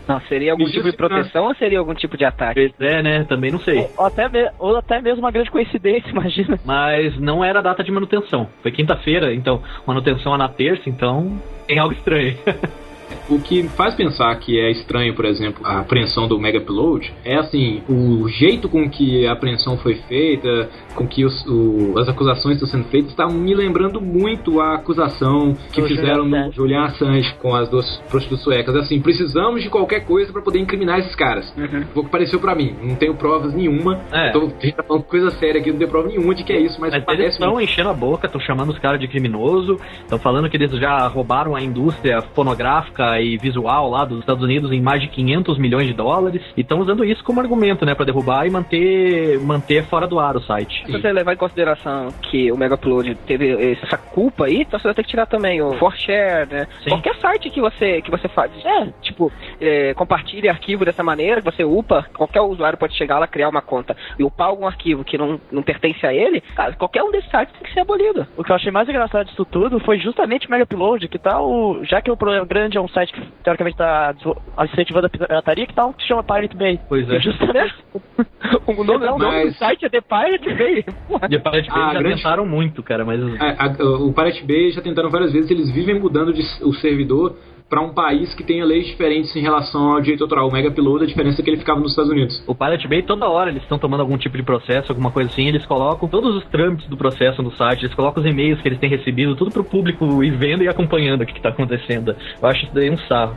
Não, 0.07 0.19
seria 0.21 0.51
algum 0.51 0.65
tipo 0.65 0.83
de 0.89 0.97
proteção 0.97 1.45
ou 1.45 1.55
seria 1.55 1.79
algum 1.79 1.93
tipo 1.93 2.17
de 2.17 2.25
ataque? 2.25 2.73
Pois 2.77 2.89
é, 2.91 3.01
né? 3.01 3.23
Também 3.27 3.51
não 3.51 3.59
sei. 3.59 3.87
Ou 3.97 4.05
até, 4.05 4.27
me- 4.29 4.49
ou 4.59 4.75
até 4.77 5.01
mesmo 5.01 5.19
uma 5.19 5.31
grande 5.31 5.49
coincidência, 5.51 6.09
imagina. 6.11 6.59
Mas 6.65 7.17
não 7.19 7.43
era 7.43 7.59
a 7.59 7.61
data 7.61 7.83
de 7.83 7.91
manutenção. 7.91 8.47
Foi 8.61 8.71
quinta-feira, 8.71 9.33
então 9.33 9.61
manutenção 9.87 10.35
é 10.35 10.37
na 10.37 10.49
terça, 10.49 10.89
então 10.89 11.39
tem 11.67 11.79
algo 11.79 11.93
estranho. 11.93 12.37
O 13.29 13.39
que 13.39 13.63
faz 13.69 13.95
pensar 13.95 14.35
que 14.39 14.59
é 14.59 14.71
estranho, 14.71 15.13
por 15.13 15.23
exemplo, 15.23 15.65
a 15.65 15.79
apreensão 15.79 16.27
do 16.27 16.37
Mega 16.39 16.57
Upload 16.57 17.13
é 17.23 17.35
assim, 17.35 17.81
o 17.87 18.27
jeito 18.27 18.67
com 18.67 18.89
que 18.89 19.25
a 19.27 19.31
apreensão 19.31 19.77
foi 19.77 19.95
feita, 19.95 20.69
com 20.95 21.07
que 21.07 21.25
os- 21.25 21.45
o- 21.47 21.97
as 21.97 22.07
acusações 22.07 22.55
estão 22.55 22.67
sendo 22.67 22.85
feitas, 22.89 23.11
está 23.11 23.27
me 23.27 23.53
lembrando 23.53 23.99
muito 24.01 24.59
a 24.61 24.75
acusação 24.75 25.55
que 25.71 25.81
Do 25.81 25.87
fizeram 25.87 26.23
Julian 26.23 26.45
no. 26.47 26.51
Julian 26.53 26.83
Assange 26.85 27.33
com 27.41 27.55
as 27.55 27.69
duas 27.69 27.85
prostitutas 28.09 28.43
suecas. 28.43 28.75
Assim, 28.75 28.99
precisamos 29.01 29.61
de 29.63 29.69
qualquer 29.69 30.01
coisa 30.05 30.31
para 30.31 30.41
poder 30.41 30.59
incriminar 30.59 30.99
esses 30.99 31.15
caras. 31.15 31.53
Foi 31.93 32.01
o 32.01 32.05
que 32.05 32.11
pareceu 32.11 32.39
para 32.39 32.55
mim. 32.55 32.75
Não 32.81 32.95
tenho 32.95 33.15
provas 33.15 33.53
nenhuma. 33.53 33.99
É. 34.11 34.29
Então, 34.29 34.43
a 34.43 34.63
gente 34.65 34.73
tá 34.75 34.83
falando 34.83 35.03
coisa 35.03 35.29
séria 35.31 35.59
aqui, 35.61 35.71
não 35.71 35.77
tem 35.79 35.87
prova 35.87 36.07
nenhuma 36.07 36.33
de 36.35 36.43
que 36.43 36.53
é 36.53 36.59
isso, 36.59 36.79
mas, 36.79 36.91
Mas 36.91 36.93
eles 36.95 37.05
parece 37.05 37.29
estão 37.33 37.53
muito. 37.53 37.63
enchendo 37.69 37.89
a 37.89 37.93
boca, 37.93 38.25
estão 38.27 38.41
chamando 38.41 38.69
os 38.71 38.79
caras 38.79 38.99
de 38.99 39.07
criminoso, 39.07 39.79
estão 40.01 40.19
falando 40.19 40.49
que 40.49 40.57
eles 40.57 40.71
já 40.79 41.07
roubaram 41.07 41.55
a 41.55 41.61
indústria 41.61 42.21
fonográfica 42.33 43.19
e 43.19 43.37
visual 43.37 43.89
lá 43.89 44.05
dos 44.05 44.19
Estados 44.19 44.43
Unidos 44.43 44.71
em 44.71 44.81
mais 44.81 45.01
de 45.01 45.07
500 45.07 45.57
milhões 45.57 45.87
de 45.87 45.93
dólares 45.93 46.41
e 46.55 46.61
estão 46.61 46.79
usando 46.79 47.03
isso 47.03 47.23
como 47.23 47.39
argumento, 47.39 47.85
né, 47.85 47.95
para 47.95 48.05
derrubar 48.05 48.45
e 48.45 48.49
manter 48.51 49.39
manter 49.41 49.83
fora 49.85 50.07
do 50.07 50.19
ar 50.19 50.35
o 50.35 50.41
site. 50.41 50.82
Se 50.85 50.91
você 50.91 51.11
levar 51.11 51.33
em 51.33 51.37
consideração 51.37 52.09
que 52.23 52.51
o 52.51 52.57
Mega 52.57 52.75
Upload 52.75 53.15
teve 53.27 53.73
essa 53.73 53.97
culpa 53.97 54.45
aí, 54.45 54.61
então 54.61 54.79
você 54.79 54.87
vai 54.87 54.93
ter 54.95 55.03
que 55.03 55.09
tirar 55.09 55.25
também 55.25 55.61
o 55.61 55.73
ForShare, 55.73 56.47
né? 56.51 56.67
Sim. 56.83 56.89
Qualquer 56.89 57.15
site 57.15 57.49
que 57.49 57.61
você 57.61 58.01
que 58.01 58.11
você 58.11 58.27
faz, 58.27 58.51
é, 58.65 58.87
tipo, 59.01 59.31
é, 59.61 59.93
compartilhe 59.93 60.49
arquivo 60.49 60.85
dessa 60.85 61.03
maneira, 61.03 61.41
que 61.41 61.45
você 61.51 61.63
upa, 61.63 62.05
qualquer 62.15 62.41
usuário 62.41 62.77
pode 62.77 62.95
chegar 62.97 63.19
lá, 63.19 63.27
criar 63.27 63.49
uma 63.49 63.61
conta 63.61 63.95
e 64.17 64.23
upar 64.23 64.47
algum 64.47 64.67
arquivo 64.67 65.03
que 65.03 65.17
não, 65.17 65.39
não 65.51 65.61
pertence 65.63 66.05
a 66.05 66.13
ele, 66.13 66.41
cara, 66.55 66.73
qualquer 66.73 67.03
um 67.03 67.11
desses 67.11 67.29
sites 67.29 67.53
tem 67.53 67.63
que 67.63 67.73
ser 67.73 67.81
abolido. 67.81 68.27
O 68.37 68.43
que 68.43 68.51
eu 68.51 68.55
achei 68.55 68.71
mais 68.71 68.87
engraçado 68.89 69.25
disso 69.27 69.45
tudo 69.45 69.79
foi 69.79 69.99
justamente 69.99 70.47
o 70.47 70.51
Mega 70.51 70.63
Upload, 70.63 71.07
que 71.07 71.17
tá 71.19 71.41
o. 71.41 71.83
Já 71.83 72.01
que 72.01 72.11
o 72.11 72.17
Problema 72.17 72.45
Grande 72.45 72.77
é 72.77 72.81
um 72.81 72.87
site 72.87 73.13
que 73.13 73.21
teoricamente 73.43 73.77
tá 73.77 74.11
desenvol- 74.11 74.41
incentivando 74.63 75.07
a 75.07 75.09
pirataria, 75.09 75.65
que 75.67 75.73
tal 75.73 75.89
um 75.89 75.93
que 75.93 76.01
se 76.01 76.07
chama 76.07 76.23
Pirate 76.23 76.55
Bay? 76.55 76.79
Pois 76.89 77.09
é. 77.09 77.15
E 77.17 77.19
justamente. 77.19 77.73
o 78.67 78.83
nome, 78.83 79.05
o 79.05 79.17
nome 79.17 79.43
Mas- 79.43 79.53
do 79.53 79.57
site 79.57 79.85
é 79.85 79.89
The 79.89 80.01
Pirate 80.01 80.53
Bay. 80.55 80.72
Porra. 81.07 81.27
E 81.29 81.35
a 81.35 81.39
Pirate 81.39 81.69
Bay 81.69 81.81
Ah, 81.81 81.93
já 81.93 81.99
grande- 81.99 82.15
tentaram 82.17 82.45
muito, 82.45 82.81
cara, 82.81 83.05
mas 83.05 83.21
A- 83.39 83.65
a- 83.67 83.85
o 84.01 84.11
Pirate 84.13 84.43
Bay 84.45 84.71
já 84.71 84.81
tentaram 84.81 85.09
várias 85.09 85.31
vezes, 85.31 85.51
eles 85.51 85.69
vivem 85.71 85.99
mudando 85.99 86.33
de, 86.33 86.41
o 86.63 86.73
servidor 86.73 87.35
para 87.69 87.81
um 87.81 87.89
país 87.93 88.33
que 88.35 88.43
tenha 88.43 88.63
leis 88.63 88.85
diferentes 88.85 89.35
em 89.35 89.41
relação 89.41 89.93
ao 89.93 90.01
direito 90.01 90.23
autoral. 90.23 90.47
O 90.47 90.51
Mega 90.51 90.69
Upload, 90.69 91.05
a 91.05 91.07
diferença 91.07 91.41
é 91.41 91.43
que 91.43 91.49
ele 91.49 91.57
ficava 91.57 91.79
nos 91.79 91.91
Estados 91.91 92.11
Unidos. 92.11 92.43
O 92.45 92.53
Pirate 92.53 92.87
Bay, 92.87 93.01
toda 93.01 93.27
hora 93.27 93.49
eles 93.49 93.63
estão 93.63 93.79
tomando 93.79 94.01
algum 94.01 94.15
tipo 94.17 94.37
de 94.37 94.43
processo, 94.43 94.91
alguma 94.91 95.09
coisa 95.09 95.29
assim, 95.31 95.47
eles 95.47 95.65
colocam 95.65 96.07
todos 96.07 96.35
os 96.35 96.45
trâmites 96.45 96.87
do 96.87 96.95
processo 96.97 97.41
no 97.41 97.51
site, 97.53 97.85
eles 97.85 97.95
colocam 97.95 98.21
os 98.23 98.29
e-mails 98.29 98.61
que 98.61 98.67
eles 98.67 98.79
têm 98.79 98.89
recebido, 98.89 99.35
tudo 99.35 99.49
pro 99.51 99.63
público 99.63 100.23
ir 100.23 100.31
vendo 100.37 100.63
e 100.63 100.67
acompanhando 100.67 101.21
o 101.21 101.25
que, 101.25 101.33
que 101.33 101.41
tá 101.41 101.49
acontecendo. 101.49 102.15
Eu 102.41 102.47
acho 102.47 102.65
isso 102.65 102.73
daí 102.75 102.91
um 102.91 102.97
sarro. 102.99 103.35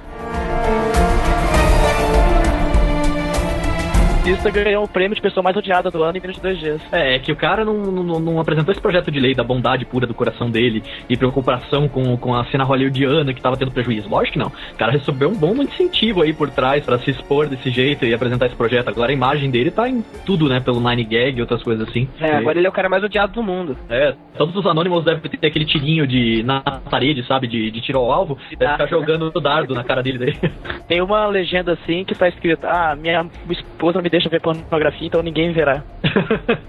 Isso 4.26 4.50
ganhou 4.50 4.82
o 4.82 4.88
prêmio 4.88 5.14
de 5.14 5.22
pessoa 5.22 5.40
mais 5.42 5.56
odiada 5.56 5.88
do 5.88 6.02
ano 6.02 6.18
em 6.18 6.20
menos 6.20 6.36
de 6.36 6.42
dois 6.42 6.58
dias. 6.58 6.80
É, 6.90 7.14
é 7.14 7.18
que 7.18 7.30
o 7.30 7.36
cara 7.36 7.64
não, 7.64 7.74
não, 7.74 8.18
não 8.18 8.40
apresentou 8.40 8.72
esse 8.72 8.80
projeto 8.80 9.08
de 9.08 9.20
lei 9.20 9.34
da 9.34 9.44
bondade 9.44 9.84
pura 9.84 10.04
do 10.04 10.14
coração 10.14 10.50
dele 10.50 10.82
e 11.08 11.16
preocupação 11.16 11.88
com, 11.88 12.16
com 12.16 12.34
a 12.34 12.44
cena 12.46 12.64
hollywoodiana 12.64 13.32
que 13.32 13.40
tava 13.40 13.56
tendo 13.56 13.70
prejuízo. 13.70 14.08
Lógico 14.08 14.32
que 14.32 14.38
não. 14.38 14.48
O 14.48 14.76
cara 14.76 14.90
recebeu 14.90 15.28
um 15.28 15.34
bom 15.34 15.54
incentivo 15.62 16.22
aí 16.22 16.32
por 16.32 16.50
trás 16.50 16.84
pra 16.84 16.98
se 16.98 17.10
expor 17.10 17.46
desse 17.46 17.70
jeito 17.70 18.04
e 18.04 18.12
apresentar 18.12 18.46
esse 18.46 18.56
projeto. 18.56 18.88
Agora 18.88 19.12
a 19.12 19.14
imagem 19.14 19.48
dele 19.48 19.70
tá 19.70 19.88
em 19.88 20.02
tudo, 20.24 20.48
né? 20.48 20.58
Pelo 20.58 20.80
Nine 20.80 21.04
Gag 21.04 21.38
e 21.38 21.40
outras 21.40 21.62
coisas 21.62 21.88
assim. 21.88 22.08
É, 22.20 22.36
agora 22.36 22.58
ele 22.58 22.66
é 22.66 22.70
o 22.70 22.72
cara 22.72 22.88
mais 22.88 23.04
odiado 23.04 23.32
do 23.32 23.42
mundo. 23.44 23.76
É, 23.88 24.12
todos 24.36 24.56
os 24.56 24.66
anônimos 24.66 25.04
devem 25.04 25.20
ter 25.20 25.46
aquele 25.46 25.64
tirinho 25.64 26.04
de 26.04 26.42
na 26.42 26.60
parede, 26.60 27.24
sabe? 27.26 27.46
De, 27.46 27.70
de 27.70 27.80
tiro 27.80 28.00
ao 28.00 28.10
alvo. 28.10 28.36
Deve 28.58 28.72
ficar 28.72 28.86
jogando 28.86 29.30
o 29.32 29.40
dardo 29.40 29.72
na 29.72 29.84
cara 29.84 30.02
dele 30.02 30.18
daí. 30.18 30.50
Tem 30.88 31.00
uma 31.00 31.26
legenda 31.26 31.72
assim 31.72 32.04
que 32.04 32.14
tá 32.14 32.28
escrito: 32.28 32.66
Ah, 32.66 32.96
minha 32.96 33.24
esposa 33.48 34.02
me 34.02 34.10
deixa 34.16 34.28
ver 34.28 34.40
pornografia, 34.40 35.06
então 35.06 35.22
ninguém 35.22 35.52
verá. 35.52 35.82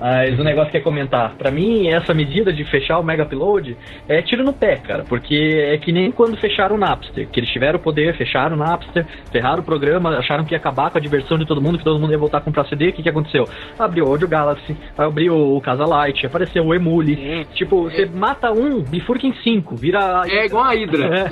Mas 0.00 0.38
o 0.38 0.44
negócio 0.44 0.70
que 0.70 0.76
é 0.76 0.80
comentar, 0.80 1.34
pra 1.34 1.50
mim, 1.50 1.88
essa 1.88 2.14
medida 2.14 2.52
de 2.52 2.64
fechar 2.64 3.00
o 3.00 3.02
Mega 3.02 3.24
Upload 3.24 3.76
é 4.08 4.22
tiro 4.22 4.44
no 4.44 4.52
pé, 4.52 4.76
cara, 4.76 5.04
porque 5.08 5.34
é 5.34 5.76
que 5.76 5.90
nem 5.90 6.12
quando 6.12 6.36
fecharam 6.36 6.76
o 6.76 6.78
Napster, 6.78 7.28
que 7.28 7.40
eles 7.40 7.50
tiveram 7.50 7.80
o 7.80 7.82
poder, 7.82 8.16
fecharam 8.16 8.54
o 8.54 8.58
Napster, 8.58 9.04
ferraram 9.32 9.60
o 9.60 9.64
programa, 9.64 10.10
acharam 10.10 10.44
que 10.44 10.54
ia 10.54 10.58
acabar 10.58 10.90
com 10.90 10.98
a 10.98 11.00
diversão 11.00 11.36
de 11.36 11.44
todo 11.44 11.60
mundo, 11.60 11.78
que 11.78 11.84
todo 11.84 11.98
mundo 11.98 12.12
ia 12.12 12.18
voltar 12.18 12.38
a 12.38 12.40
comprar 12.40 12.64
CD, 12.66 12.90
o 12.90 12.92
que, 12.92 13.02
que 13.02 13.08
aconteceu? 13.08 13.44
Abriu 13.76 14.04
o 14.04 14.08
Audio 14.08 14.28
Galaxy, 14.28 14.76
abriu 14.96 15.34
o 15.34 15.60
Casa 15.60 15.84
Light, 15.84 16.24
apareceu 16.24 16.64
o 16.64 16.72
Emule. 16.72 17.44
Tipo, 17.54 17.84
você 17.84 18.06
mata 18.06 18.52
um, 18.52 18.80
bifurca 18.82 19.26
em 19.26 19.34
cinco, 19.42 19.74
vira. 19.74 20.22
É 20.28 20.46
igual 20.46 20.64
a 20.64 20.74
Hydra. 20.74 21.24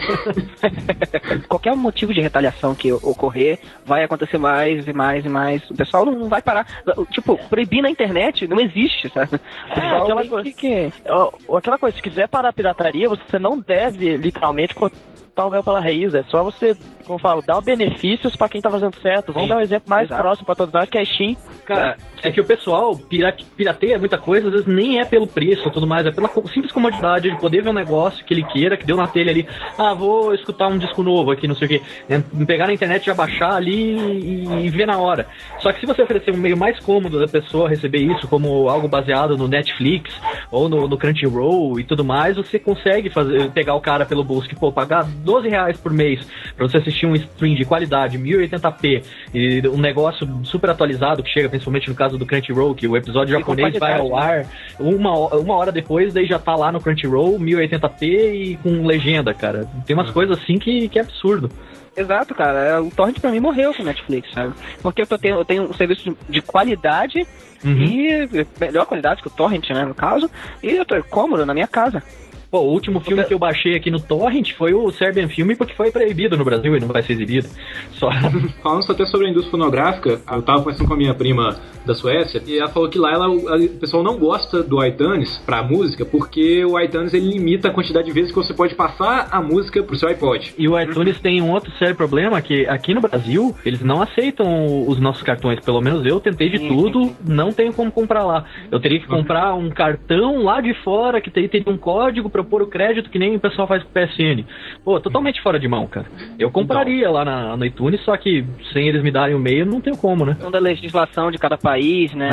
É. 0.62 1.38
Qualquer 1.48 1.76
motivo 1.76 2.12
de 2.12 2.20
retaliação 2.20 2.74
que 2.74 2.92
ocorrer, 2.92 3.60
vai 3.84 4.02
acontecer 4.02 4.38
mais 4.38 4.85
e 4.86 4.92
mais 4.92 5.24
e 5.24 5.28
mais. 5.28 5.68
O 5.70 5.74
pessoal 5.74 6.04
não, 6.06 6.28
vai 6.28 6.42
parar. 6.42 6.66
Tipo, 7.10 7.36
proibir 7.48 7.82
na 7.82 7.90
internet 7.90 8.46
não 8.46 8.60
existe, 8.60 9.08
sabe? 9.10 9.40
É, 9.70 9.80
aquela 9.98 10.24
coisa. 10.26 10.50
que- 10.50 10.52
que- 10.52 10.92
aquela 11.56 11.78
coisa, 11.78 11.96
se 11.96 12.02
quiser 12.02 12.28
parar 12.28 12.48
a 12.50 12.52
pirataria, 12.52 13.08
você 13.08 13.38
não 13.38 13.58
deve 13.58 14.16
literalmente 14.16 14.74
cortar 15.36 15.46
o 15.46 15.50
mel 15.50 15.62
pela 15.62 15.80
raiz. 15.80 16.14
É 16.14 16.22
só 16.24 16.42
você, 16.42 16.74
como 17.04 17.16
eu 17.16 17.18
falo, 17.18 17.42
dar 17.42 17.60
benefícios 17.60 18.34
pra 18.34 18.48
quem 18.48 18.60
tá 18.60 18.70
fazendo 18.70 18.96
certo. 19.00 19.32
Vamos 19.32 19.48
Sim, 19.48 19.54
dar 19.54 19.58
um 19.58 19.62
exemplo 19.62 19.88
mais 19.90 20.06
exato. 20.06 20.22
próximo 20.22 20.46
pra 20.46 20.54
todos 20.54 20.72
nós, 20.72 20.88
que 20.88 20.98
é 20.98 21.04
Steam. 21.04 21.36
Cara, 21.66 21.96
é 22.22 22.30
que 22.30 22.40
o 22.40 22.44
pessoal 22.44 22.96
pira- 22.96 23.36
pirateia 23.56 23.98
muita 23.98 24.16
coisa, 24.16 24.46
às 24.48 24.52
vezes 24.52 24.66
nem 24.66 24.98
é 24.98 25.04
pelo 25.04 25.26
preço 25.26 25.64
ou 25.66 25.70
tudo 25.70 25.86
mais, 25.86 26.06
é 26.06 26.10
pela 26.10 26.28
simples 26.52 26.72
comodidade 26.72 27.30
de 27.30 27.36
poder 27.38 27.62
ver 27.62 27.68
um 27.70 27.74
negócio 27.74 28.24
que 28.24 28.32
ele 28.32 28.44
queira, 28.44 28.76
que 28.76 28.86
deu 28.86 28.96
na 28.96 29.06
telha 29.06 29.30
ali. 29.30 29.46
Ah, 29.76 29.92
vou 29.92 30.34
escutar 30.34 30.68
um 30.68 30.78
disco 30.78 31.02
novo 31.02 31.30
aqui, 31.30 31.46
não 31.46 31.54
sei 31.54 31.66
o 31.66 31.68
quê. 31.68 31.82
É, 32.08 32.18
pegar 32.46 32.66
na 32.66 32.72
internet, 32.72 33.04
já 33.04 33.14
baixar 33.14 33.52
ali 33.54 33.96
e, 33.96 34.66
e 34.66 34.70
ver 34.70 34.86
na 34.86 34.98
hora. 34.98 35.26
Só 35.58 35.72
que 35.72 35.80
se 35.80 35.86
você 35.86 36.02
oferecer 36.02 36.32
um 36.32 36.38
meio 36.38 36.56
mais 36.56 36.78
cômodo 36.80 37.18
da 37.20 37.26
pessoa 37.28 37.68
receber 37.68 37.98
isso, 37.98 38.26
como 38.28 38.68
algo 38.68 38.88
baseado 38.88 39.36
no 39.36 39.46
Netflix 39.48 40.14
ou 40.50 40.68
no, 40.68 40.88
no 40.88 40.96
Crunchyroll 40.96 41.78
e 41.78 41.84
tudo 41.84 42.04
mais, 42.04 42.36
você 42.36 42.58
consegue 42.58 43.10
fazer, 43.10 43.50
pegar 43.50 43.74
o 43.74 43.80
cara 43.80 44.06
pelo 44.06 44.24
bolso 44.24 44.48
que, 44.48 44.54
pô, 44.56 44.72
pagar 44.72 45.04
12 45.26 45.48
reais 45.48 45.76
por 45.78 45.92
mês 45.92 46.26
pra 46.56 46.66
você 46.66 46.78
assistir 46.78 47.04
um 47.06 47.14
stream 47.14 47.54
de 47.54 47.64
qualidade, 47.64 48.16
1080p, 48.18 49.04
e 49.34 49.68
um 49.68 49.76
negócio 49.78 50.26
super 50.44 50.70
atualizado 50.70 51.22
que 51.22 51.28
chega 51.30 51.48
principalmente 51.48 51.88
no 51.88 51.94
caso 51.94 52.16
do 52.16 52.24
Crunchyroll, 52.24 52.74
que 52.74 52.86
o 52.88 52.96
episódio 52.96 53.34
E 53.36 53.38
japonês 53.38 53.76
vai 53.78 53.98
ao 53.98 54.16
ar 54.16 54.46
uma, 54.80 55.12
uma 55.36 55.54
hora 55.56 55.70
depois, 55.72 56.14
daí 56.14 56.24
já 56.26 56.38
tá 56.38 56.54
lá 56.56 56.70
no 56.72 56.80
Crunchyroll, 56.80 57.38
1080p 57.38 58.02
e 58.02 58.58
com 58.62 58.86
legenda, 58.86 59.34
cara. 59.34 59.68
Tem 59.84 59.94
umas 59.94 60.10
coisas 60.10 60.38
assim 60.38 60.58
que, 60.58 60.88
que 60.88 60.98
é 60.98 61.02
absurdo. 61.02 61.50
Exato, 61.96 62.34
cara. 62.34 62.58
É, 62.58 62.78
O 62.78 62.90
Torrent 62.90 63.18
pra 63.20 63.30
mim 63.30 63.40
morreu 63.40 63.72
com 63.74 63.82
o 63.82 63.86
Netflix, 63.86 64.30
sabe? 64.32 64.52
Porque 64.82 65.00
eu 65.02 65.06
tenho, 65.18 65.36
eu 65.36 65.44
tenho 65.44 65.62
um 65.64 65.72
serviço 65.72 66.04
de- 66.10 66.16
de 66.28 66.42
qualidade 66.42 67.26
Uhum. 67.64 67.82
e 67.82 68.46
melhor 68.60 68.84
qualidade 68.84 69.22
que 69.22 69.28
o 69.28 69.30
Torrent, 69.30 69.70
né, 69.70 69.82
no 69.84 69.94
caso, 69.94 70.30
e 70.62 70.70
eu 70.72 70.84
tô 70.84 71.02
cômodo 71.04 71.44
na 71.46 71.54
minha 71.54 71.66
casa. 71.66 72.02
Pô, 72.50 72.60
o 72.60 72.70
último 72.72 73.00
filme 73.00 73.24
que 73.24 73.34
eu 73.34 73.38
baixei 73.38 73.74
aqui 73.74 73.90
no 73.90 74.00
Torrent 74.00 74.52
foi 74.52 74.72
o 74.72 74.90
Serbian 74.90 75.28
Filme, 75.28 75.56
porque 75.56 75.74
foi 75.74 75.90
proibido 75.90 76.36
no 76.36 76.44
Brasil 76.44 76.76
e 76.76 76.80
não 76.80 76.88
vai 76.88 77.02
ser 77.02 77.14
exibido. 77.14 77.48
Só. 77.92 78.08
Falando 78.62 78.90
até 78.90 79.04
sobre 79.06 79.26
a 79.26 79.30
indústria 79.30 79.50
fonográfica, 79.50 80.20
eu 80.30 80.42
tava 80.42 80.58
conversando 80.60 80.86
com 80.88 80.94
a 80.94 80.96
minha 80.96 81.14
prima 81.14 81.56
da 81.84 81.94
Suécia 81.94 82.42
e 82.46 82.58
ela 82.58 82.68
falou 82.68 82.88
que 82.88 82.98
lá 82.98 83.12
ela- 83.12 83.28
o 83.28 83.68
pessoal 83.80 84.02
não 84.02 84.18
gosta 84.18 84.62
do 84.62 84.84
iTunes 84.84 85.38
pra 85.46 85.62
música 85.62 86.04
porque 86.04 86.64
o 86.64 86.78
iTunes 86.80 87.14
ele 87.14 87.28
limita 87.28 87.68
a 87.68 87.70
quantidade 87.72 88.06
de 88.06 88.12
vezes 88.12 88.30
que 88.30 88.36
você 88.36 88.52
pode 88.54 88.74
passar 88.74 89.28
a 89.30 89.40
música 89.40 89.82
pro 89.82 89.96
seu 89.96 90.08
iPod. 90.08 90.54
E 90.58 90.68
o 90.68 90.78
iTunes 90.80 91.18
tem 91.20 91.40
um 91.40 91.50
outro 91.50 91.70
sério 91.78 91.94
problema, 91.94 92.40
que 92.40 92.66
aqui 92.68 92.92
no 92.94 93.00
Brasil, 93.00 93.54
eles 93.64 93.80
não 93.82 94.02
aceitam 94.02 94.86
os 94.88 94.98
nossos 95.00 95.22
cartões. 95.22 95.60
Pelo 95.60 95.80
menos 95.80 96.04
eu 96.06 96.20
tentei 96.20 96.48
de 96.48 96.58
tudo, 96.68 97.12
não 97.26 97.52
tenho 97.52 97.72
como 97.72 97.90
comprar 97.90 98.24
lá. 98.24 98.44
Eu 98.70 98.80
teria 98.80 99.00
que 99.00 99.06
comprar 99.06 99.54
um 99.54 99.70
cartão 99.70 100.42
lá 100.42 100.60
de 100.60 100.74
fora, 100.82 101.20
que 101.20 101.30
teria, 101.30 101.48
teria 101.48 101.72
um 101.72 101.78
código 101.78 102.28
pra 102.36 102.44
pôr 102.44 102.62
o 102.62 102.66
crédito, 102.66 103.08
que 103.08 103.18
nem 103.18 103.34
o 103.36 103.40
pessoal 103.40 103.66
faz 103.66 103.82
com 103.82 103.88
o 103.88 103.92
PSN. 103.92 104.44
Pô, 104.84 105.00
totalmente 105.00 105.40
fora 105.42 105.58
de 105.58 105.66
mão, 105.66 105.86
cara. 105.86 106.06
Eu 106.38 106.50
compraria 106.50 107.10
lá 107.10 107.24
na, 107.24 107.56
no 107.56 107.64
iTunes, 107.64 108.00
só 108.04 108.16
que 108.16 108.44
sem 108.72 108.88
eles 108.88 109.02
me 109.02 109.10
darem 109.10 109.34
o 109.34 109.38
meio, 109.38 109.64
não 109.64 109.80
tenho 109.80 109.96
como, 109.96 110.26
né? 110.26 110.36
Da 110.50 110.58
legislação 110.58 111.30
de 111.30 111.38
cada 111.38 111.56
país, 111.56 112.12
né? 112.14 112.28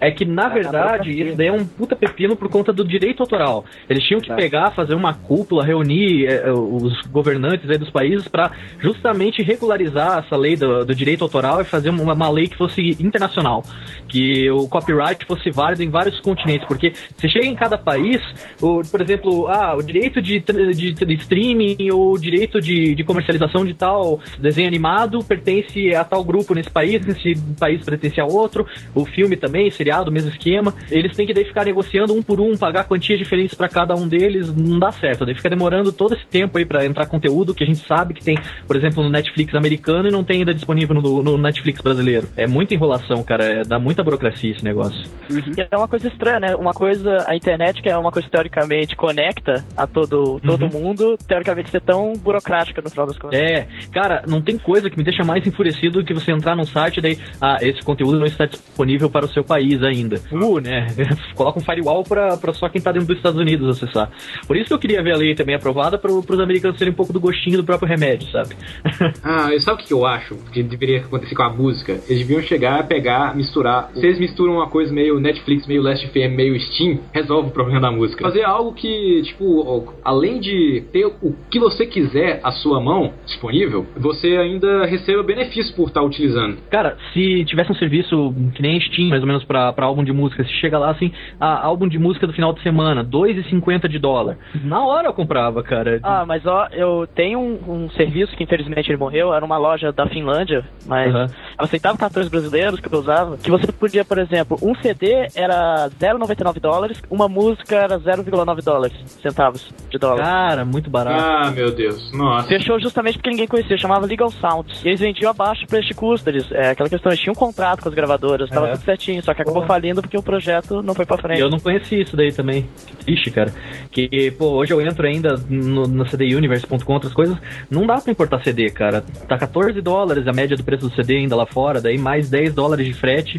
É. 0.00 0.08
É 0.08 0.10
que, 0.10 0.24
na 0.24 0.48
verdade, 0.48 1.10
isso 1.10 1.36
daí 1.36 1.48
é 1.48 1.52
um 1.52 1.66
puta 1.66 1.94
pepino 1.94 2.34
por 2.36 2.48
conta 2.48 2.72
do 2.72 2.84
direito 2.86 3.22
autoral. 3.22 3.64
Eles 3.88 4.02
tinham 4.04 4.20
que 4.20 4.28
Tá. 4.28 4.34
pegar, 4.36 4.70
fazer 4.72 4.94
uma 4.94 5.14
cúpula, 5.14 5.64
reunir 5.64 6.26
eh, 6.26 6.50
os 6.52 7.00
governantes 7.10 7.68
aí 7.70 7.78
dos 7.78 7.90
países 7.90 8.28
para 8.28 8.50
justamente 8.78 9.42
regularizar 9.42 10.18
essa 10.24 10.36
lei 10.36 10.54
do, 10.56 10.84
do 10.84 10.94
direito 10.94 11.24
autoral 11.24 11.60
e 11.60 11.64
fazer 11.64 11.90
uma, 11.90 12.12
uma 12.12 12.30
lei 12.30 12.46
que 12.46 12.56
fosse 12.56 12.90
internacional. 13.02 13.62
Que 14.08 14.50
o 14.50 14.68
copyright 14.68 15.24
fosse 15.26 15.50
válido 15.50 15.82
em 15.82 15.90
vários 15.90 16.20
continentes. 16.20 16.66
Porque 16.66 16.92
você 17.16 17.28
chega 17.28 17.46
em 17.46 17.54
cada 17.54 17.76
país, 17.78 18.20
o, 18.60 18.82
por 18.90 19.00
exemplo, 19.00 19.17
ah, 19.48 19.74
o 19.76 19.82
direito 19.82 20.20
de, 20.20 20.40
de, 20.40 20.92
de 20.92 21.14
streaming 21.14 21.90
ou 21.90 22.14
o 22.14 22.18
direito 22.18 22.60
de, 22.60 22.94
de 22.94 23.04
comercialização 23.04 23.64
de 23.64 23.74
tal 23.74 24.20
desenho 24.38 24.68
animado 24.68 25.22
pertence 25.24 25.94
a 25.94 26.04
tal 26.04 26.24
grupo 26.24 26.54
nesse 26.54 26.70
país, 26.70 27.04
nesse 27.04 27.34
país 27.58 27.84
pertence 27.84 28.20
a 28.20 28.24
outro. 28.24 28.66
O 28.94 29.04
filme 29.04 29.36
também, 29.36 29.70
seriado, 29.70 30.10
mesmo 30.10 30.30
esquema. 30.30 30.74
Eles 30.90 31.16
têm 31.16 31.26
que 31.26 31.34
daí 31.34 31.44
ficar 31.44 31.64
negociando 31.64 32.14
um 32.14 32.22
por 32.22 32.40
um, 32.40 32.56
pagar 32.56 32.84
quantias 32.84 33.18
diferentes 33.18 33.54
para 33.54 33.68
cada 33.68 33.94
um 33.94 34.06
deles. 34.06 34.54
Não 34.54 34.78
dá 34.78 34.92
certo. 34.92 35.24
Daí 35.24 35.34
fica 35.34 35.50
demorando 35.50 35.92
todo 35.92 36.14
esse 36.14 36.26
tempo 36.26 36.58
aí 36.58 36.64
para 36.64 36.84
entrar 36.84 37.06
conteúdo 37.06 37.54
que 37.54 37.64
a 37.64 37.66
gente 37.66 37.86
sabe 37.86 38.14
que 38.14 38.24
tem, 38.24 38.38
por 38.66 38.76
exemplo, 38.76 39.02
no 39.02 39.10
Netflix 39.10 39.54
americano 39.54 40.08
e 40.08 40.12
não 40.12 40.24
tem 40.24 40.40
ainda 40.40 40.54
disponível 40.54 40.94
no, 40.94 41.22
no 41.22 41.38
Netflix 41.38 41.80
brasileiro. 41.80 42.28
É 42.36 42.46
muita 42.46 42.74
enrolação, 42.74 43.22
cara. 43.22 43.44
É, 43.44 43.62
dá 43.62 43.78
muita 43.78 44.02
burocracia 44.02 44.52
esse 44.52 44.64
negócio. 44.64 45.08
E 45.30 45.66
é 45.70 45.76
uma 45.76 45.88
coisa 45.88 46.08
estranha, 46.08 46.40
né? 46.40 46.56
Uma 46.56 46.72
coisa, 46.72 47.24
a 47.26 47.34
internet, 47.34 47.82
que 47.82 47.88
é 47.88 47.96
uma 47.96 48.10
coisa 48.10 48.28
teoricamente 48.28 48.96
conecta 49.08 49.64
a 49.74 49.86
todo, 49.86 50.38
todo 50.40 50.64
Uhum. 50.66 50.82
mundo, 50.82 51.16
teoricamente 51.26 51.70
ser 51.70 51.80
tão 51.80 52.12
burocrática 52.12 52.82
no 52.82 52.90
final 52.90 53.06
das 53.06 53.16
contas. 53.18 53.40
É, 53.40 53.66
cara, 53.90 54.22
não 54.28 54.42
tem 54.42 54.58
coisa 54.58 54.90
que 54.90 54.98
me 54.98 55.04
deixa 55.04 55.24
mais 55.24 55.46
enfurecido 55.46 56.00
do 56.00 56.04
que 56.04 56.12
você 56.12 56.30
entrar 56.30 56.54
num 56.54 56.64
site 56.66 56.98
e 56.98 57.00
daí, 57.00 57.18
ah, 57.40 57.56
esse 57.62 57.80
conteúdo 57.82 58.18
não 58.18 58.26
está 58.26 58.44
disponível 58.44 59.08
para 59.08 59.24
o 59.24 59.28
seu 59.28 59.42
país 59.42 59.82
ainda. 59.82 60.20
Uh, 60.30 60.60
né? 60.60 60.86
Coloca 61.34 61.58
um 61.58 61.62
firewall 61.62 62.04
pra, 62.04 62.36
pra 62.36 62.52
só 62.52 62.68
quem 62.68 62.82
tá 62.82 62.92
dentro 62.92 63.08
dos 63.08 63.16
Estados 63.16 63.40
Unidos 63.40 63.68
acessar. 63.82 64.10
Por 64.46 64.56
isso 64.56 64.66
que 64.66 64.74
eu 64.74 64.78
queria 64.78 65.02
ver 65.02 65.12
a 65.14 65.16
lei 65.16 65.34
também 65.34 65.54
aprovada 65.54 65.96
para 65.98 66.12
os 66.12 66.40
americanos 66.40 66.76
terem 66.78 66.92
um 66.92 66.96
pouco 66.96 67.12
do 67.12 67.20
gostinho 67.20 67.56
do 67.56 67.64
próprio 67.64 67.88
remédio, 67.88 68.28
sabe? 68.30 68.54
Ah, 69.24 69.54
e 69.54 69.60
sabe 69.60 69.82
o 69.82 69.84
que 69.86 69.92
eu 69.92 70.04
acho 70.06 70.34
que 70.52 70.62
deveria 70.62 71.00
acontecer 71.00 71.34
com 71.34 71.42
a 71.42 71.50
música? 71.50 71.92
Eles 72.08 72.26
deviam 72.26 72.42
chegar, 72.42 72.86
pegar, 72.86 73.34
misturar. 73.36 73.90
Se 73.94 74.04
eles 74.04 74.18
misturam 74.18 74.54
uma 74.54 74.68
coisa 74.68 74.92
meio 74.92 75.18
Netflix, 75.20 75.66
meio 75.66 75.82
Last 75.82 76.06
FM, 76.08 76.34
meio 76.34 76.58
Steam, 76.60 76.98
resolve 77.12 77.48
o 77.48 77.52
problema 77.52 77.80
da 77.80 77.90
música. 77.90 78.22
Fazer 78.24 78.44
algo 78.44 78.72
que, 78.72 78.88
tipo, 79.24 79.94
além 80.04 80.40
de 80.40 80.84
ter 80.92 81.06
o 81.06 81.34
que 81.50 81.58
você 81.58 81.86
quiser 81.86 82.40
à 82.42 82.52
sua 82.52 82.80
mão 82.80 83.12
disponível, 83.24 83.86
você 83.96 84.36
ainda 84.36 84.84
receba 84.86 85.22
benefício 85.22 85.74
por 85.74 85.88
estar 85.88 86.02
utilizando. 86.02 86.58
Cara, 86.70 86.96
se 87.12 87.44
tivesse 87.44 87.70
um 87.70 87.74
serviço 87.74 88.34
que 88.54 88.62
nem 88.62 88.80
Steam, 88.80 89.08
mais 89.08 89.22
ou 89.22 89.26
menos, 89.26 89.44
pra, 89.44 89.72
pra 89.72 89.86
álbum 89.86 90.04
de 90.04 90.12
música, 90.12 90.44
se 90.44 90.52
chega 90.54 90.78
lá 90.78 90.90
assim, 90.90 91.12
ah, 91.40 91.64
álbum 91.66 91.88
de 91.88 91.98
música 91.98 92.26
do 92.26 92.32
final 92.32 92.52
de 92.52 92.62
semana, 92.62 93.04
2,50 93.04 93.88
de 93.88 93.98
dólar. 93.98 94.38
Na 94.62 94.84
hora 94.84 95.08
eu 95.08 95.12
comprava, 95.12 95.62
cara. 95.62 96.00
Ah, 96.02 96.24
mas 96.26 96.44
ó, 96.46 96.68
eu 96.72 97.06
tenho 97.14 97.38
um, 97.38 97.84
um 97.84 97.90
serviço 97.90 98.36
que 98.36 98.44
infelizmente 98.44 98.90
ele 98.90 98.98
morreu, 98.98 99.32
era 99.34 99.44
uma 99.44 99.58
loja 99.58 99.92
da 99.92 100.06
Finlândia, 100.06 100.64
mas 100.86 101.14
eu 101.14 101.26
aceitava 101.58 101.98
cartões 101.98 102.28
brasileiros 102.28 102.80
que 102.80 102.92
eu 102.92 102.98
usava, 102.98 103.36
que 103.36 103.50
você 103.50 103.70
podia, 103.72 104.04
por 104.04 104.18
exemplo, 104.18 104.58
um 104.62 104.74
CD 104.76 105.28
era 105.34 105.88
0,99 106.00 106.60
dólares, 106.60 107.02
uma 107.10 107.28
música 107.28 107.76
era 107.76 107.98
0,9 107.98 108.62
dólares, 108.62 108.87
centavos 109.22 109.68
de 109.90 109.98
dólar. 109.98 110.22
Cara, 110.22 110.64
muito 110.64 110.90
barato. 110.90 111.22
Ah, 111.22 111.50
meu 111.50 111.70
Deus. 111.70 112.12
Nossa. 112.12 112.48
Fechou 112.48 112.78
justamente 112.80 113.14
porque 113.18 113.30
ninguém 113.30 113.46
conhecia, 113.46 113.76
chamava 113.78 114.06
Legal 114.06 114.30
Sound. 114.30 114.72
E 114.84 114.88
eles 114.88 115.00
vendiam 115.00 115.30
abaixo 115.30 115.62
do 115.62 115.68
preço 115.68 115.88
de 115.88 115.94
custo. 115.94 116.28
Eles, 116.28 116.50
é, 116.52 116.70
aquela 116.70 116.88
questão, 116.88 117.10
eles 117.10 117.20
tinham 117.20 117.32
um 117.32 117.36
contrato 117.38 117.82
com 117.82 117.88
as 117.88 117.94
gravadoras, 117.94 118.48
tava 118.50 118.68
É. 118.68 118.72
tudo 118.72 118.84
certinho, 118.84 119.22
só 119.22 119.32
que 119.34 119.42
acabou 119.42 119.64
falindo 119.66 120.00
porque 120.02 120.16
o 120.16 120.22
projeto 120.22 120.82
não 120.82 120.94
foi 120.94 121.06
pra 121.06 121.18
frente. 121.18 121.40
eu 121.40 121.50
não 121.50 121.58
conhecia 121.58 122.02
isso 122.02 122.16
daí 122.16 122.32
também. 122.32 122.68
Que 122.86 122.96
triste, 122.96 123.30
cara. 123.30 123.52
Que, 123.90 124.30
pô, 124.32 124.50
hoje 124.50 124.72
eu 124.72 124.80
entro 124.80 125.06
ainda 125.06 125.34
no, 125.48 125.84
no 125.86 126.04
cduniverse.com, 126.06 126.92
outras 126.92 127.12
coisas. 127.12 127.36
Não 127.70 127.86
dá 127.86 127.98
pra 128.00 128.12
importar 128.12 128.42
CD, 128.42 128.70
cara. 128.70 129.02
Tá 129.28 129.36
14 129.38 129.80
dólares 129.80 130.26
a 130.26 130.32
média 130.32 130.56
do 130.56 130.64
preço 130.64 130.88
do 130.88 130.94
CD 130.94 131.16
ainda 131.16 131.36
lá 131.36 131.46
fora, 131.46 131.80
daí 131.80 131.98
mais 131.98 132.28
10 132.30 132.54
dólares 132.54 132.86
de 132.86 132.92
frete. 132.94 133.38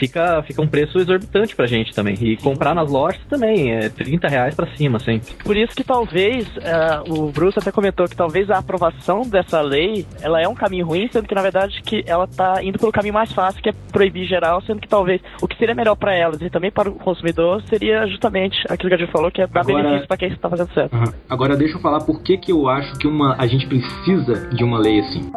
Fica, 0.00 0.42
fica 0.44 0.62
um 0.62 0.66
preço 0.66 0.98
exorbitante 0.98 1.54
pra 1.54 1.66
gente 1.66 1.94
também. 1.94 2.14
E 2.22 2.34
comprar 2.38 2.74
nas 2.74 2.90
lojas 2.90 3.20
também, 3.28 3.70
é 3.72 3.90
30 3.90 4.28
reais 4.28 4.54
pra 4.54 4.66
cima 4.76 4.98
sempre. 4.98 5.34
Por 5.44 5.54
isso 5.54 5.74
que 5.76 5.84
talvez, 5.84 6.48
é, 6.56 7.02
o 7.06 7.30
Bruce 7.30 7.58
até 7.58 7.70
comentou 7.70 8.06
que 8.08 8.16
talvez 8.16 8.48
a 8.50 8.56
aprovação 8.58 9.22
dessa 9.28 9.60
lei, 9.60 10.06
ela 10.22 10.40
é 10.40 10.48
um 10.48 10.54
caminho 10.54 10.86
ruim, 10.86 11.06
sendo 11.12 11.28
que 11.28 11.34
na 11.34 11.42
verdade 11.42 11.82
que 11.82 12.02
ela 12.06 12.26
tá 12.26 12.64
indo 12.64 12.78
pelo 12.78 12.90
caminho 12.90 13.12
mais 13.12 13.30
fácil, 13.30 13.62
que 13.62 13.68
é 13.68 13.74
proibir 13.92 14.26
geral, 14.26 14.62
sendo 14.62 14.80
que 14.80 14.88
talvez 14.88 15.20
o 15.42 15.46
que 15.46 15.56
seria 15.58 15.74
melhor 15.74 15.96
pra 15.96 16.14
elas 16.14 16.40
e 16.40 16.48
também 16.48 16.70
para 16.70 16.88
o 16.88 16.94
consumidor 16.94 17.62
seria 17.68 18.06
justamente 18.06 18.56
aquilo 18.70 18.88
que 18.88 18.94
a 18.94 18.98
gente 18.98 19.12
falou, 19.12 19.30
que 19.30 19.42
é 19.42 19.46
dar 19.46 19.60
Agora- 19.60 19.82
benefício 19.82 20.08
pra 20.08 20.16
quem 20.16 20.28
está 20.30 20.48
fazendo 20.48 20.72
certo. 20.72 20.94
Aham. 20.94 21.12
Agora 21.28 21.56
deixa 21.56 21.76
eu 21.76 21.80
falar 21.82 22.00
por 22.00 22.22
que, 22.22 22.38
que 22.38 22.50
eu 22.52 22.68
acho 22.70 22.98
que 22.98 23.06
uma, 23.06 23.36
a 23.38 23.46
gente 23.46 23.66
precisa 23.66 24.48
de 24.48 24.64
uma 24.64 24.78
lei 24.78 25.00
assim. 25.00 25.30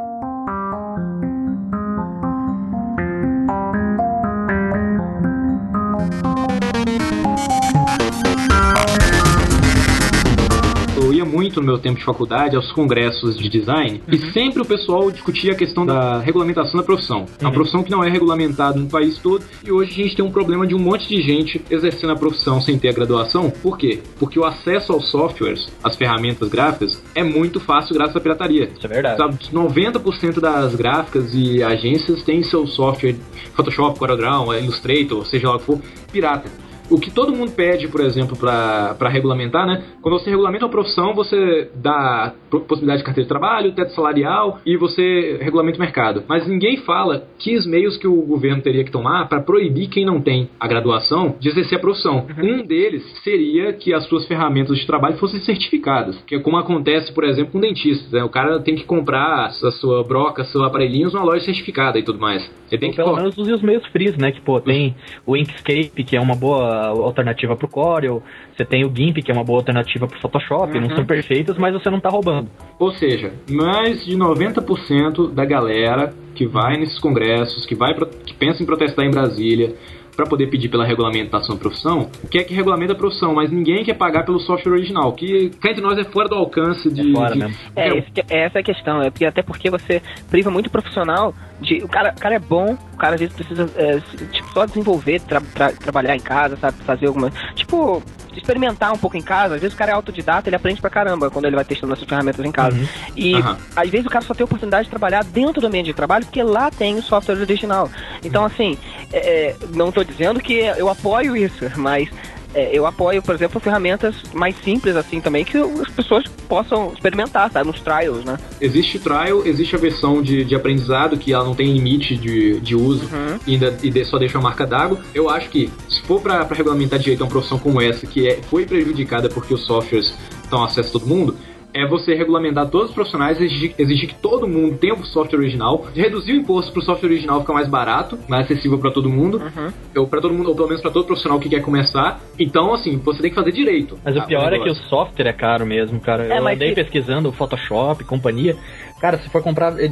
Muito 11.34 11.60
no 11.60 11.66
meu 11.66 11.80
tempo 11.80 11.98
de 11.98 12.06
faculdade 12.06 12.56
aos 12.56 12.72
congressos 12.72 13.36
de 13.36 13.50
design 13.50 14.02
e 14.08 14.32
sempre 14.32 14.62
o 14.62 14.66
pessoal 14.66 15.10
discutia 15.10 15.54
a 15.54 15.56
questão 15.56 15.84
da 15.86 16.20
regulamentação 16.20 16.80
da 16.80 16.84
profissão. 16.84 17.26
É 17.40 17.44
uma 17.44 17.52
profissão 17.52 17.82
que 17.82 17.90
não 17.90 18.04
é 18.04 18.10
regulamentada 18.10 18.80
no 18.80 18.88
país 18.88 19.18
todo 19.18 19.44
e 19.66 19.72
hoje 19.72 19.92
a 19.92 20.04
gente 20.04 20.16
tem 20.16 20.24
um 20.24 20.32
problema 20.32 20.68
de 20.68 20.76
um 20.76 20.80
monte 20.80 21.08
de 21.08 21.22
gente 21.22 21.60
exercendo 21.70 22.12
a 22.12 22.16
profissão 22.16 22.62
sem 22.62 22.78
ter 22.78 22.90
a 22.90 22.94
graduação. 22.94 23.50
Por 23.50 23.78
quê? 23.78 24.00
Porque 24.20 24.40
o 24.40 24.46
acesso 24.46 24.94
aos 24.94 25.10
softwares, 25.10 25.68
às 25.84 25.96
ferramentas 25.96 26.48
gráficas, 26.50 27.02
é 27.16 27.24
muito 27.24 27.60
fácil 27.60 27.96
graças 27.96 28.16
à 28.16 28.20
pirataria. 28.20 28.70
Isso 28.76 28.86
é 28.86 28.90
verdade. 28.90 29.18
Sabe, 29.18 29.38
90% 29.52 30.40
das 30.40 30.76
gráficas 30.76 31.34
e 31.34 31.64
agências 31.64 32.24
têm 32.24 32.44
seu 32.44 32.68
software 32.68 33.16
Photoshop, 33.56 33.98
CorelDRAW, 33.98 34.54
Illustrator, 34.60 35.26
seja 35.26 35.50
lá 35.50 35.56
o 35.56 35.60
que 35.60 35.66
for, 35.66 35.82
pirata. 36.12 36.50
O 36.90 37.00
que 37.00 37.10
todo 37.10 37.36
mundo 37.36 37.52
pede, 37.52 37.88
por 37.88 38.02
exemplo, 38.02 38.38
para 38.38 39.10
regulamentar, 39.10 39.66
né? 39.66 39.84
Quando 40.02 40.20
você 40.20 40.30
regulamenta 40.30 40.66
uma 40.66 40.72
profissão, 40.72 41.14
você 41.14 41.70
dá 41.76 42.34
possibilidade 42.50 43.00
de 43.00 43.06
carteira 43.06 43.26
de 43.26 43.30
trabalho, 43.30 43.72
teto 43.72 43.94
salarial 43.94 44.60
e 44.66 44.78
você 44.78 45.38
regulamenta 45.42 45.78
o 45.78 45.82
mercado. 45.82 46.24
Mas 46.28 46.48
ninguém 46.48 46.78
fala 46.78 47.28
que 47.40 47.56
os 47.56 47.66
meios 47.66 47.98
que 47.98 48.08
o 48.08 48.22
governo 48.22 48.62
teria 48.62 48.84
que 48.84 48.92
tomar 48.92 49.28
para 49.28 49.42
proibir 49.42 49.88
quem 49.88 50.06
não 50.06 50.22
tem 50.22 50.50
a 50.60 50.68
graduação 50.68 51.36
de 51.40 51.50
exercer 51.50 51.78
a 51.78 51.82
profissão. 51.82 52.28
Um 52.38 52.66
deles 52.66 53.04
seria 53.24 53.74
que 53.74 53.94
as 53.94 54.06
suas 54.08 54.28
ferramentas 54.28 54.78
de 54.78 54.86
trabalho 54.86 55.18
fossem 55.18 55.40
certificadas, 55.42 56.18
que 56.28 56.36
é 56.36 56.40
como 56.40 56.58
acontece, 56.58 57.14
por 57.14 57.24
exemplo, 57.24 57.54
com 57.54 57.60
dentistas. 57.60 58.12
Né? 58.12 58.24
O 58.24 58.30
cara 58.30 58.60
tem 58.60 58.76
que 58.76 58.84
comprar 58.84 59.46
a 59.46 59.72
sua 59.72 60.04
broca, 60.04 60.44
seu 60.44 60.64
aparelhinho 60.64 61.10
numa 61.12 61.24
loja 61.24 61.46
certificada 61.46 61.98
e 61.98 62.04
tudo 62.04 62.20
mais. 62.20 62.44
Você 62.68 62.78
tem 62.78 62.92
que 62.92 62.98
pelo 62.98 63.16
menos 63.16 63.38
use 63.38 63.54
os 63.54 63.62
meios 63.62 63.86
frees, 63.88 64.18
né? 64.18 64.32
Que, 64.32 64.42
pô, 64.42 64.60
tem 64.60 64.96
o 65.26 65.38
Inkscape, 65.38 66.04
que 66.04 66.18
é 66.18 66.22
uma 66.22 66.36
boa 66.36 66.73
alternativa 66.88 67.56
pro 67.56 67.68
Corel. 67.68 68.22
Você 68.56 68.66
tem 68.66 68.86
o 68.86 68.92
GIMP, 68.94 69.22
que 69.24 69.32
é 69.32 69.34
uma 69.34 69.44
boa 69.44 69.60
alternativa 69.60 70.08
pro 70.08 70.20
Photoshop. 70.20 70.80
Não 70.80 70.96
são 70.96 71.06
perfeitas, 71.06 71.58
mas 71.58 71.74
você 71.74 71.90
não 71.90 72.00
tá 72.00 72.10
roubando. 72.10 72.50
Ou 72.80 72.92
seja, 72.92 73.34
mais 73.50 74.06
de 74.06 74.18
90% 74.18 75.32
da 75.34 75.46
galera 75.46 76.14
que 76.36 76.46
vai 76.46 76.78
nesses 76.78 77.00
congressos, 77.00 77.66
que 77.66 77.76
vai 77.76 77.94
que 77.94 78.34
pensa 78.34 78.62
em 78.62 78.66
protestar 78.66 79.06
em 79.06 79.12
Brasília 79.12 79.76
para 80.16 80.26
poder 80.26 80.48
pedir 80.48 80.70
pela 80.70 80.86
regulamentação 80.86 81.56
da 81.56 81.62
profissão, 81.62 82.10
quer 82.30 82.44
que 82.44 82.54
regulamente 82.54 82.92
a 82.92 82.96
profissão, 82.96 83.34
mas 83.34 83.52
ninguém 83.52 83.84
quer 83.84 83.94
pagar 83.96 84.24
pelo 84.24 84.40
software 84.40 84.72
original, 84.74 85.12
que 85.14 85.50
cá 85.62 85.72
entre 85.72 85.82
nós 85.82 85.98
é 85.98 86.04
fora 86.04 86.28
do 86.30 86.36
alcance 86.36 86.90
de. 86.92 87.10
É 87.10 87.14
fora 87.14 87.34
de- 87.34 87.40
mesmo. 87.40 87.56
É, 87.76 87.98
esse 87.98 88.12
que- 88.12 88.24
essa 88.30 88.60
é 88.60 88.62
a 88.62 88.64
questão, 88.64 89.02
é 89.02 89.10
porque, 89.10 89.26
até 89.26 89.42
porque 89.42 89.70
você 89.70 90.02
priva 90.30 90.50
muito 90.52 90.68
o 90.68 90.72
profissional 90.72 91.34
de. 91.62 91.78
O 91.84 91.88
cara, 91.88 92.14
o 92.16 92.20
cara 92.20 92.36
é 92.36 92.40
bom, 92.40 92.78
o 92.94 92.98
cara 92.98 93.16
às 93.16 93.20
vezes 93.22 93.36
precisa 93.36 93.70
é, 93.76 94.00
tipo, 94.32 94.52
só 94.54 94.66
desenvolver, 94.66 95.20
tra- 95.22 95.42
tra- 95.54 95.72
trabalhar 95.74 96.16
em 96.16 96.20
casa, 96.20 96.56
sabe? 96.58 96.78
Fazer 96.84 97.08
alguma. 97.08 97.32
Tipo, 97.56 98.02
experimentar 98.38 98.94
um 98.94 98.98
pouco 98.98 99.18
em 99.18 99.22
casa. 99.22 99.56
Às 99.56 99.62
vezes 99.62 99.74
o 99.74 99.78
cara 99.78 99.92
é 99.92 99.94
autodidata, 99.94 100.50
ele 100.50 100.56
aprende 100.56 100.82
pra 100.82 100.90
caramba 100.90 101.30
quando 101.30 101.46
ele 101.46 101.56
vai 101.56 101.66
testando 101.66 101.94
essas 101.94 102.06
ferramentas 102.08 102.46
em 102.46 102.52
casa. 102.52 102.78
Uhum. 102.78 102.88
E 103.16 103.36
Aham. 103.36 103.58
às 103.76 103.90
vezes 103.90 104.06
o 104.06 104.10
cara 104.10 104.24
só 104.26 104.34
tem 104.34 104.44
a 104.44 104.46
oportunidade 104.46 104.86
de 104.86 104.90
trabalhar 104.90 105.24
dentro 105.24 105.62
do 105.62 105.68
ambiente 105.68 105.88
de 105.88 105.94
trabalho 105.94 106.26
porque 106.26 106.44
lá 106.44 106.70
tem 106.72 106.96
o 106.96 107.04
software 107.04 107.36
original. 107.36 107.90
Então, 108.24 108.46
assim, 108.46 108.78
é, 109.12 109.18
é, 109.18 109.56
não 109.74 109.92
tô 109.92 110.04
dizendo 110.04 110.40
que 110.40 110.54
eu 110.54 110.90
apoio 110.90 111.36
isso, 111.36 111.66
mas. 111.76 112.10
É, 112.54 112.70
eu 112.72 112.86
apoio, 112.86 113.22
por 113.22 113.36
exemplo, 113.36 113.60
ferramentas 113.60 114.16
mais 114.34 114.56
simples 114.64 114.96
assim 114.96 115.20
também 115.20 115.44
que 115.44 115.58
as 115.58 115.90
pessoas 115.90 116.26
possam 116.48 116.92
experimentar, 116.94 117.52
sabe? 117.52 117.68
Nos 117.68 117.82
trials, 117.82 118.24
né? 118.24 118.38
Existe 118.62 119.00
trial, 119.00 119.46
existe 119.46 119.76
a 119.76 119.80
versão 119.80 120.22
de, 120.22 120.44
de 120.44 120.56
aprendizado, 120.56 121.18
que 121.18 121.34
ela 121.34 121.44
não 121.44 121.56
tem 121.56 121.74
limite 121.74 122.16
de, 122.16 122.60
de 122.60 122.76
uso 122.76 123.04
Uhum. 123.04 123.40
e, 123.46 123.54
ainda, 123.54 123.78
e 123.84 124.06
só 124.06 124.18
deixa 124.18 124.38
uma 124.38 124.50
marca 124.50 124.66
d'água. 124.66 125.00
Eu 125.14 125.30
acho 125.30 125.50
que, 125.50 125.70
se 125.90 126.02
for 126.02 126.22
para 126.22 126.44
regulamentar 126.44 127.00
direito 127.00 127.22
uma 127.22 127.30
profissão 127.30 127.58
como 127.58 127.82
essa, 127.82 128.06
que 128.06 128.28
é, 128.28 128.40
foi 128.50 128.66
prejudicada 128.66 129.30
porque 129.30 129.54
os 129.54 129.66
softwares 129.66 130.14
estão 130.44 130.64
acesso 130.64 130.90
a 130.90 130.92
todo 130.94 131.08
mundo, 131.08 131.36
é 131.74 131.88
você 131.88 132.14
regulamentar 132.14 132.70
todos 132.70 132.90
os 132.90 132.96
profissionais, 132.96 133.40
exigir, 133.42 133.74
exigir 133.80 134.10
que 134.10 134.16
todo 134.16 134.48
mundo 134.48 134.78
tenha 134.78 134.94
o 134.94 135.04
software 135.06 135.40
original, 135.40 135.86
reduzir 135.96 136.34
o 136.34 136.36
imposto 136.36 136.72
para 136.72 136.80
o 136.82 136.84
software 136.84 137.10
original 137.10 137.42
ficar 137.42 137.54
mais 137.54 137.68
barato, 137.68 138.18
mais 138.28 138.46
acessível 138.46 138.78
para 138.78 138.92
todo 138.92 139.10
mundo, 139.10 139.42
Uhum. 139.42 139.72
ou 140.02 140.08
para 140.08 140.22
todo 140.22 140.34
mundo, 140.34 140.50
ou 140.50 140.56
pelo 140.56 140.68
menos 140.68 140.82
para 140.82 140.92
todo 140.92 141.06
profissional 141.06 141.40
que 141.40 141.50
quer 141.50 141.62
começar. 141.62 142.20
Então, 142.40 142.74
assim, 142.74 142.98
você 142.98 143.22
tem 143.22 143.30
que 143.32 143.36
fazer 143.36 143.52
direito. 143.52 143.98
Mas 144.04 144.16
o 144.16 144.20
Ah, 144.20 144.24
pior 144.26 144.54
é 144.54 144.60
que 144.60 144.70
o 144.70 144.76
software 144.76 145.28
é 145.28 145.34
caro 145.34 145.66
mesmo, 145.66 146.00
cara. 146.00 146.26
É, 146.26 146.38
eu 146.38 146.48
andei 146.48 146.70
que- 146.70 146.76
pesquisando 146.76 147.32
Photoshop, 147.32 148.04
companhia. 148.04 148.56
Cara, 149.04 149.18
se 149.18 149.28
for 149.28 149.44
comprar 149.44 149.74
eh, 149.84 149.92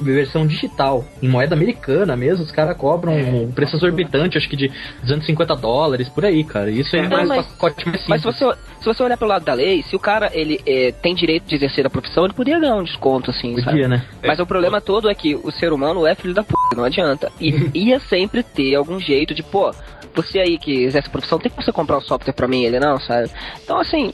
versão 0.00 0.44
digital, 0.44 1.04
em 1.22 1.28
moeda 1.28 1.54
americana 1.54 2.16
mesmo, 2.16 2.42
os 2.42 2.50
caras 2.50 2.76
cobram 2.76 3.12
um 3.16 3.52
preço 3.52 3.76
exorbitante, 3.76 4.36
acho 4.36 4.48
que 4.48 4.56
de 4.56 4.68
250 5.00 5.54
dólares, 5.54 6.08
por 6.08 6.24
aí, 6.24 6.42
cara. 6.42 6.68
Isso 6.68 6.96
É, 6.96 7.04
é 7.04 7.08
mais 7.08 7.28
mas- 7.28 7.46
pacote 7.46 7.86
mais 7.86 8.02
Mas 8.08 8.20
simples. 8.20 8.36
se 8.38 8.44
você, 8.44 8.58
se 8.80 8.84
você 8.84 9.00
olhar 9.04 9.16
pelo 9.16 9.30
lado 9.30 9.44
da 9.44 9.54
lei, 9.54 9.84
se 9.84 9.94
o 9.94 9.98
cara 10.00 10.28
ele 10.34 10.60
é, 10.66 10.90
tem 10.90 11.14
direito 11.14 11.44
de 11.46 11.54
exercer 11.54 11.86
a 11.86 11.90
profissão, 11.90 12.24
ele 12.24 12.34
poderia 12.34 12.58
ganhar 12.58 12.74
um 12.74 12.82
desconto, 12.82 13.30
assim, 13.30 13.54
sabe? 13.60 13.64
Podia, 13.76 13.86
né? 13.86 14.04
Mas 14.26 14.40
o 14.40 14.44
problema 14.44 14.80
todo 14.80 15.08
é 15.08 15.14
que 15.14 15.36
o 15.36 15.52
ser 15.52 15.72
humano 15.72 16.04
é 16.04 16.16
filho 16.16 16.34
da 16.34 16.42
p, 16.42 16.52
não 16.76 16.82
adianta. 16.82 17.30
E 17.40 17.70
ia 17.78 18.00
sempre 18.00 18.42
ter 18.42 18.74
algum 18.74 18.98
jeito 18.98 19.34
de, 19.36 19.44
pô, 19.44 19.72
você 20.16 20.40
aí 20.40 20.58
que 20.58 20.82
exerce 20.82 21.06
a 21.08 21.12
profissão, 21.12 21.38
tem 21.38 21.48
que 21.50 21.56
você 21.64 21.70
comprar 21.70 21.96
um 21.96 22.02
software 22.02 22.34
pra 22.34 22.48
mim, 22.48 22.64
ele 22.64 22.80
não, 22.80 22.98
sabe? 22.98 23.30
Então, 23.62 23.78
assim, 23.78 24.12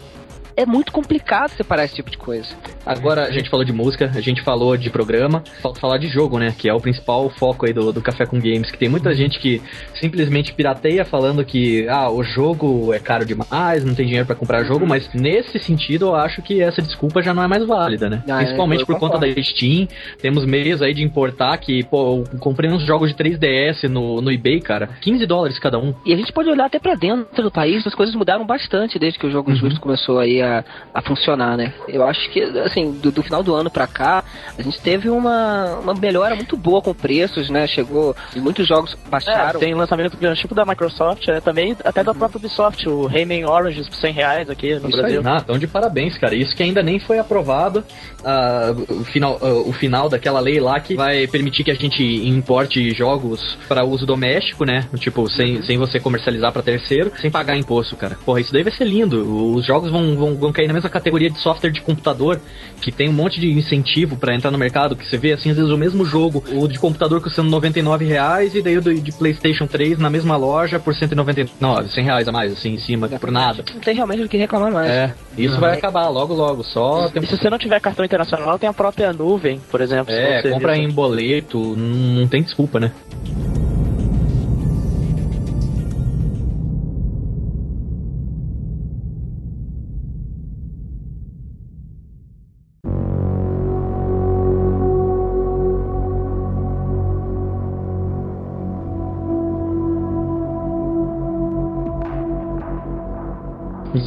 é 0.58 0.66
muito 0.66 0.90
complicado 0.90 1.50
separar 1.50 1.84
esse 1.84 1.94
tipo 1.94 2.10
de 2.10 2.18
coisa. 2.18 2.48
Agora 2.84 3.26
a 3.26 3.30
gente 3.30 3.48
falou 3.48 3.64
de 3.64 3.72
música, 3.72 4.10
a 4.12 4.20
gente 4.20 4.42
falou 4.42 4.76
de 4.76 4.90
programa, 4.90 5.44
falta 5.62 5.78
falar 5.78 5.98
de 5.98 6.08
jogo, 6.08 6.36
né? 6.36 6.52
Que 6.58 6.68
é 6.68 6.74
o 6.74 6.80
principal 6.80 7.30
foco 7.30 7.64
aí 7.64 7.72
do, 7.72 7.92
do 7.92 8.02
Café 8.02 8.26
com 8.26 8.40
Games. 8.40 8.68
Que 8.68 8.76
tem 8.76 8.88
muita 8.88 9.14
gente 9.14 9.38
que 9.38 9.62
simplesmente 10.00 10.52
pirateia 10.52 11.04
falando 11.04 11.44
que 11.44 11.88
ah, 11.88 12.10
o 12.10 12.24
jogo 12.24 12.92
é 12.92 12.98
caro 12.98 13.24
demais, 13.24 13.84
não 13.84 13.94
tem 13.94 14.06
dinheiro 14.06 14.26
para 14.26 14.34
comprar 14.34 14.64
jogo, 14.64 14.84
mas 14.84 15.08
nesse 15.14 15.60
sentido 15.60 16.06
eu 16.06 16.16
acho 16.16 16.42
que 16.42 16.60
essa 16.60 16.82
desculpa 16.82 17.22
já 17.22 17.32
não 17.32 17.44
é 17.44 17.46
mais 17.46 17.64
válida, 17.64 18.10
né? 18.10 18.24
Ah, 18.28 18.38
Principalmente 18.38 18.80
eu 18.80 18.86
por 18.86 18.98
conta 18.98 19.16
da 19.16 19.28
Steam. 19.40 19.86
Temos 20.20 20.44
meios 20.44 20.82
aí 20.82 20.92
de 20.92 21.04
importar 21.04 21.56
que, 21.58 21.84
pô, 21.84 22.24
eu 22.32 22.38
comprei 22.40 22.68
uns 22.68 22.84
jogos 22.84 23.14
de 23.14 23.22
3DS 23.22 23.84
no, 23.84 24.20
no 24.20 24.32
eBay, 24.32 24.60
cara. 24.60 24.90
15 25.02 25.24
dólares 25.24 25.58
cada 25.60 25.78
um. 25.78 25.94
E 26.04 26.12
a 26.12 26.16
gente 26.16 26.32
pode 26.32 26.48
olhar 26.48 26.66
até 26.66 26.80
pra 26.80 26.96
dentro 26.96 27.44
do 27.44 27.50
país, 27.50 27.86
as 27.86 27.94
coisas 27.94 28.12
mudaram 28.16 28.44
bastante 28.44 28.98
desde 28.98 29.20
que 29.20 29.26
o 29.26 29.30
jogo 29.30 29.54
justo 29.54 29.80
começou 29.80 30.18
aí 30.18 30.42
a, 30.42 30.47
a 30.94 31.02
funcionar, 31.02 31.56
né? 31.56 31.72
Eu 31.88 32.06
acho 32.06 32.30
que, 32.30 32.42
assim, 32.60 32.92
do, 32.92 33.10
do 33.10 33.22
final 33.22 33.42
do 33.42 33.54
ano 33.54 33.70
pra 33.70 33.86
cá, 33.86 34.24
a 34.56 34.62
gente 34.62 34.80
teve 34.80 35.08
uma, 35.08 35.76
uma 35.76 35.94
melhora 35.94 36.34
muito 36.34 36.56
boa 36.56 36.80
com 36.82 36.92
preços, 36.94 37.48
né? 37.50 37.66
Chegou, 37.66 38.14
e 38.34 38.40
muitos 38.40 38.66
jogos 38.66 38.94
É, 38.94 39.10
baixaram. 39.10 39.60
tem 39.60 39.74
lançamento 39.74 40.16
grande, 40.16 40.40
tipo 40.40 40.54
da 40.54 40.64
Microsoft, 40.64 41.26
né? 41.26 41.40
também 41.40 41.76
até 41.84 42.02
da 42.02 42.14
própria 42.14 42.38
Ubisoft, 42.38 42.88
o 42.88 43.06
Rayman 43.06 43.44
Origins 43.46 43.88
por 43.88 43.96
100 43.96 44.12
reais 44.12 44.50
aqui 44.50 44.74
no 44.74 44.88
Isso 44.88 44.96
aí. 44.96 45.02
Brasil. 45.02 45.22
Ah, 45.24 45.38
então 45.42 45.58
de 45.58 45.66
parabéns, 45.66 46.16
cara. 46.18 46.34
Isso 46.34 46.54
que 46.54 46.62
ainda 46.62 46.82
nem 46.82 46.98
foi 46.98 47.18
aprovado 47.18 47.84
ah, 48.24 48.74
o, 48.88 49.04
final, 49.04 49.38
ah, 49.40 49.52
o 49.66 49.72
final 49.72 50.08
daquela 50.08 50.40
lei 50.40 50.60
lá 50.60 50.80
que 50.80 50.94
vai 50.94 51.26
permitir 51.26 51.64
que 51.64 51.70
a 51.70 51.74
gente 51.74 52.02
importe 52.02 52.90
jogos 52.94 53.56
para 53.68 53.84
uso 53.84 54.06
doméstico, 54.06 54.64
né? 54.64 54.86
Tipo, 54.98 55.28
sem, 55.30 55.62
sem 55.62 55.78
você 55.78 55.98
comercializar 56.00 56.52
para 56.52 56.62
terceiro, 56.62 57.12
sem 57.20 57.30
pagar 57.30 57.56
imposto, 57.56 57.96
cara. 57.96 58.16
Porra, 58.24 58.40
isso 58.40 58.52
daí 58.52 58.62
vai 58.62 58.72
ser 58.72 58.84
lindo. 58.84 59.54
Os 59.54 59.64
jogos 59.66 59.90
vão, 59.90 60.16
vão, 60.16 60.34
vão 60.38 60.52
cair 60.52 60.66
na 60.68 60.74
mesma 60.74 60.88
categoria 60.88 61.28
de 61.30 61.38
software 61.38 61.70
de 61.70 61.80
computador, 61.80 62.40
que 62.80 62.90
tem 62.92 63.08
um 63.08 63.12
monte 63.12 63.40
de 63.40 63.50
incentivo 63.50 64.16
para 64.16 64.34
entrar 64.34 64.50
no 64.50 64.58
mercado, 64.58 64.96
que 64.96 65.04
você 65.06 65.16
vê 65.18 65.32
assim, 65.32 65.50
às 65.50 65.56
vezes 65.56 65.70
o 65.70 65.76
mesmo 65.76 66.04
jogo, 66.04 66.42
o 66.52 66.66
de 66.68 66.78
computador 66.78 67.20
custando 67.20 67.50
99 67.50 68.04
reais 68.04 68.54
e 68.54 68.62
daí 68.62 68.78
o 68.78 68.82
do- 68.82 68.94
de 68.94 69.12
PlayStation 69.12 69.66
3 69.66 69.98
na 69.98 70.08
mesma 70.08 70.36
loja 70.36 70.78
por 70.78 70.94
199, 70.94 71.88
100 71.90 72.04
reais 72.04 72.28
a 72.28 72.32
mais, 72.32 72.52
assim, 72.52 72.74
em 72.74 72.78
cima, 72.78 73.08
por 73.08 73.30
nada. 73.30 73.64
Não 73.74 73.80
tem 73.80 73.94
realmente 73.94 74.22
o 74.22 74.28
que 74.28 74.36
reclamar 74.36 74.72
mais. 74.72 74.90
É, 74.90 75.14
isso 75.36 75.58
vai 75.58 75.74
acabar 75.76 76.08
logo, 76.08 76.34
logo. 76.34 76.62
Só 76.64 77.06
E 77.06 77.10
temos 77.12 77.28
se 77.28 77.36
você 77.36 77.50
não 77.50 77.58
tiver 77.58 77.80
cartão 77.80 78.04
internacional, 78.04 78.58
tem 78.58 78.68
a 78.68 78.72
própria 78.72 79.12
nuvem, 79.12 79.60
por 79.70 79.80
exemplo. 79.80 80.12
se 80.12 80.18
É, 80.18 80.42
você- 80.42 80.50
compra 80.50 80.76
em 80.76 80.88
boleto, 80.90 81.74
não 81.76 82.26
tem 82.28 82.42
desculpa, 82.42 82.78
né? 82.80 82.92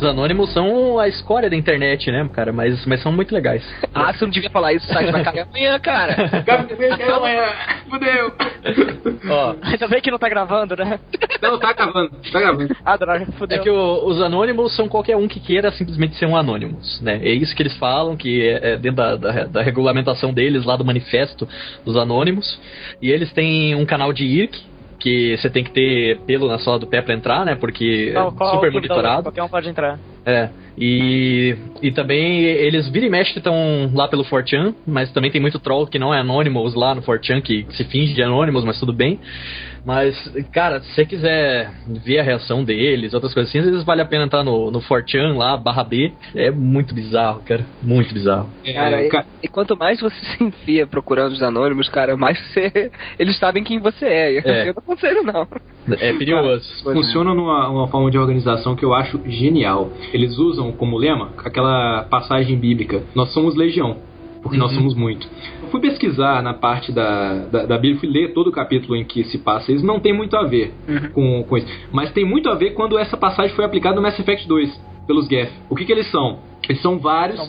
Os 0.02 0.08
anônimos 0.08 0.52
são 0.52 0.98
a 0.98 1.08
escória 1.08 1.48
da 1.48 1.56
internet, 1.56 2.10
né, 2.12 2.28
cara? 2.34 2.52
Mas, 2.52 2.84
mas 2.88 3.04
são 3.04 3.12
muito 3.12 3.34
legais. 3.36 3.64
Ah, 3.94 4.12
você 4.14 4.24
não 4.24 4.32
devia 4.32 4.50
falar 4.50 4.74
isso, 4.74 4.90
o 4.90 4.94
site 4.94 5.12
vai 5.12 5.24
cair 5.24 5.42
amanhã, 5.42 5.78
cara. 5.80 6.16
Fudeu. 7.90 8.34
Ó, 9.30 9.56
Ainda 9.62 9.88
bem 9.88 10.02
que 10.02 10.10
não 10.10 10.18
tá 10.18 10.30
gravando, 10.30 10.76
né? 10.78 11.00
Não, 11.42 11.60
tá 11.60 11.74
gravando. 11.74 12.10
Tá 12.32 12.40
gravando. 12.40 12.76
Ah, 12.86 12.98
droga, 12.98 13.24
É 13.24 13.32
fudeu. 13.38 13.62
que 13.62 13.70
o- 13.70 14.06
os 14.06 14.22
anônimos 14.22 14.76
são 14.76 14.88
qualquer 14.88 15.18
um 15.18 15.28
que 15.28 15.40
queira 15.40 15.72
simplesmente 15.74 16.16
ser 16.16 16.26
um 16.26 16.36
anônimos, 16.38 17.00
né? 17.02 17.20
É 17.22 17.30
isso 17.32 17.56
que 17.56 17.62
eles 17.62 17.76
falam, 17.78 18.16
que 18.16 18.48
é, 18.48 18.72
é 18.74 18.78
dentro 18.78 18.96
da, 18.98 19.16
da- 19.18 19.44
da 19.46 19.62
regulamentação 19.62 20.34
deles, 20.34 20.66
lá 20.66 20.76
do 20.78 20.86
manifesto 20.86 21.48
dos 21.86 21.96
anônimos. 21.98 22.60
E 23.02 23.12
eles 23.12 23.32
têm 23.34 23.76
um 23.76 23.86
canal 23.86 24.14
de 24.14 24.24
IRC, 24.24 24.64
que 25.02 25.36
você 25.38 25.50
tem 25.50 25.64
que 25.64 25.72
ter 25.72 26.20
pelo 26.28 26.48
na 26.48 26.60
sola 26.60 26.78
do 26.80 26.88
pé 26.88 27.02
pra 27.02 27.14
entrar, 27.14 27.44
né? 27.44 27.56
Porque 27.56 28.12
Não, 28.14 28.28
é 28.28 28.32
qual- 28.32 28.56
super 28.56 28.72
monitorado. 28.72 29.24
Qualquer 29.24 29.44
um 29.44 29.50
pode 29.50 29.68
entrar. 29.68 30.00
É. 30.26 30.50
E, 30.78 31.56
e 31.82 31.92
também 31.92 32.42
eles 32.44 32.88
vira 32.90 33.06
e 33.06 33.10
mexe 33.10 33.38
estão 33.38 33.92
lá 33.94 34.08
pelo 34.08 34.24
4chan, 34.24 34.74
mas 34.88 35.12
também 35.12 35.30
tem 35.32 35.42
muito 35.42 35.60
troll 35.60 35.86
que 35.88 36.00
não 36.00 36.14
é 36.14 36.20
anônimos 36.20 36.74
lá 36.76 36.96
no 36.96 37.02
4chan, 37.02 37.42
que 37.42 37.66
se 37.72 37.84
finge 37.86 38.14
de 38.14 38.24
anônimos, 38.24 38.64
mas 38.64 38.80
tudo 38.80 38.94
bem. 38.94 39.20
Mas, 39.84 40.16
cara, 40.54 40.80
se 40.80 40.94
você 40.94 41.06
quiser 41.08 41.72
ver 42.06 42.20
a 42.20 42.24
reação 42.24 42.64
deles, 42.64 43.16
outras 43.16 43.34
coisas 43.34 43.50
assim, 43.50 43.60
às 43.60 43.66
vezes 43.66 43.84
vale 43.84 44.00
a 44.02 44.06
pena 44.06 44.26
entrar 44.26 44.44
no, 44.44 44.70
no 44.70 44.80
4chan 44.80 45.36
lá, 45.36 45.58
barra 45.58 45.84
B. 45.84 46.12
É 46.36 46.52
muito 46.52 46.94
bizarro, 46.94 47.42
cara. 47.44 47.66
Muito 47.82 48.14
bizarro. 48.14 48.48
Cara, 48.64 49.02
É, 49.02 49.08
e, 49.08 49.10
ca- 49.10 49.26
e 49.42 49.48
quanto 49.48 49.76
mais 49.76 50.00
você 50.00 50.16
se 50.38 50.44
enfia 50.44 50.86
procurando 50.86 51.32
os 51.32 51.42
anônimos, 51.42 51.90
cara, 51.90 52.16
mais 52.16 52.38
você, 52.40 52.92
eles 53.18 53.38
sabem 53.40 53.64
quem 53.64 53.80
você 53.80 54.06
é. 54.06 54.38
Eu, 54.38 54.42
É. 54.46 54.70
eu 54.70 54.74
não 54.76 54.84
aconselho, 54.84 55.24
não. 55.24 55.48
É 56.00 56.14
perigoso. 56.14 56.84
Funciona 56.84 57.34
numa 57.34 57.68
uma 57.70 57.88
forma 57.88 58.12
de 58.12 58.18
organização 58.20 58.76
que 58.76 58.86
eu 58.86 58.94
acho 58.94 59.20
genial. 59.26 59.92
Eles 60.14 60.38
usam 60.38 60.61
como 60.74 60.98
lema 60.98 61.30
aquela 61.38 62.04
passagem 62.10 62.58
bíblica: 62.58 63.04
Nós 63.16 63.32
somos 63.34 63.56
legião, 63.56 63.98
porque 64.44 64.58
nós 64.58 64.72
Uhum. 64.72 64.78
somos 64.78 64.96
muito. 64.96 65.28
Eu 65.64 65.70
fui 65.70 65.80
pesquisar 65.80 66.44
na 66.44 66.54
parte 66.54 66.92
da, 66.92 67.46
da, 67.46 67.66
da 67.66 67.78
Bíblia, 67.78 68.00
fui 68.00 68.10
ler 68.10 68.34
todo 68.34 68.48
o 68.48 68.52
capítulo 68.52 68.96
em 68.96 69.06
que 69.06 69.24
se 69.26 69.38
passa. 69.38 69.72
Eles 69.72 69.84
não 69.84 70.00
tem 70.00 70.12
muito 70.14 70.36
a 70.36 70.44
ver 70.44 70.74
com, 71.14 71.44
com 71.44 71.58
isso. 71.58 71.68
Mas 71.92 72.12
tem 72.12 72.26
muito 72.26 72.50
a 72.50 72.56
ver 72.56 72.72
quando 72.72 72.98
essa 72.98 73.16
passagem 73.16 73.56
foi 73.56 73.64
aplicada 73.64 73.96
no 73.96 74.02
Mass 74.02 74.20
Effect 74.20 74.48
2, 74.48 74.82
pelos 75.08 75.28
Geth. 75.28 75.52
O 75.70 75.76
que, 75.76 75.86
que 75.86 75.92
eles 75.92 76.10
são? 76.12 76.40
Eles 76.68 76.82
são 76.82 77.00
vários 77.00 77.38
São 77.40 77.48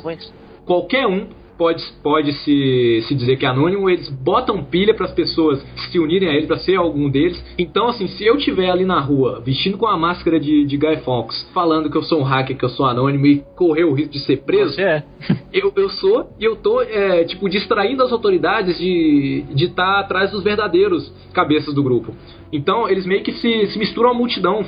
qualquer 0.64 1.06
um 1.06 1.26
pode, 1.62 1.84
pode 2.02 2.32
se, 2.32 3.04
se 3.06 3.14
dizer 3.14 3.36
que 3.36 3.46
é 3.46 3.48
anônimo, 3.48 3.88
eles 3.88 4.08
botam 4.08 4.64
pilha 4.64 4.92
para 4.92 5.06
as 5.06 5.12
pessoas 5.12 5.64
se 5.92 5.98
unirem 6.00 6.28
a 6.28 6.34
ele 6.34 6.48
para 6.48 6.58
ser 6.58 6.74
algum 6.74 7.08
deles. 7.08 7.40
Então, 7.56 7.86
assim, 7.86 8.08
se 8.08 8.26
eu 8.26 8.36
tiver 8.36 8.68
ali 8.68 8.84
na 8.84 8.98
rua, 8.98 9.40
vestindo 9.46 9.78
com 9.78 9.86
a 9.86 9.96
máscara 9.96 10.40
de, 10.40 10.64
de 10.64 10.76
Guy 10.76 10.96
Fawkes, 11.04 11.48
falando 11.54 11.88
que 11.88 11.96
eu 11.96 12.02
sou 12.02 12.18
um 12.18 12.24
hacker, 12.24 12.56
que 12.56 12.64
eu 12.64 12.68
sou 12.68 12.84
anônimo 12.84 13.26
e 13.26 13.44
correr 13.54 13.84
o 13.84 13.94
risco 13.94 14.12
de 14.12 14.18
ser 14.18 14.38
preso, 14.38 14.80
é. 14.80 15.04
eu, 15.54 15.72
eu 15.76 15.88
sou 15.90 16.30
e 16.40 16.44
eu 16.44 16.56
tô, 16.56 16.82
é, 16.82 17.22
tipo, 17.24 17.48
distraindo 17.48 18.02
as 18.02 18.10
autoridades 18.10 18.76
de 18.76 19.44
estar 19.54 20.00
atrás 20.00 20.32
dos 20.32 20.42
verdadeiros 20.42 21.12
cabeças 21.32 21.72
do 21.72 21.82
grupo. 21.84 22.12
Então, 22.52 22.88
eles 22.88 23.06
meio 23.06 23.22
que 23.22 23.32
se, 23.32 23.66
se 23.68 23.78
misturam 23.78 24.10
à 24.10 24.14
multidão, 24.14 24.62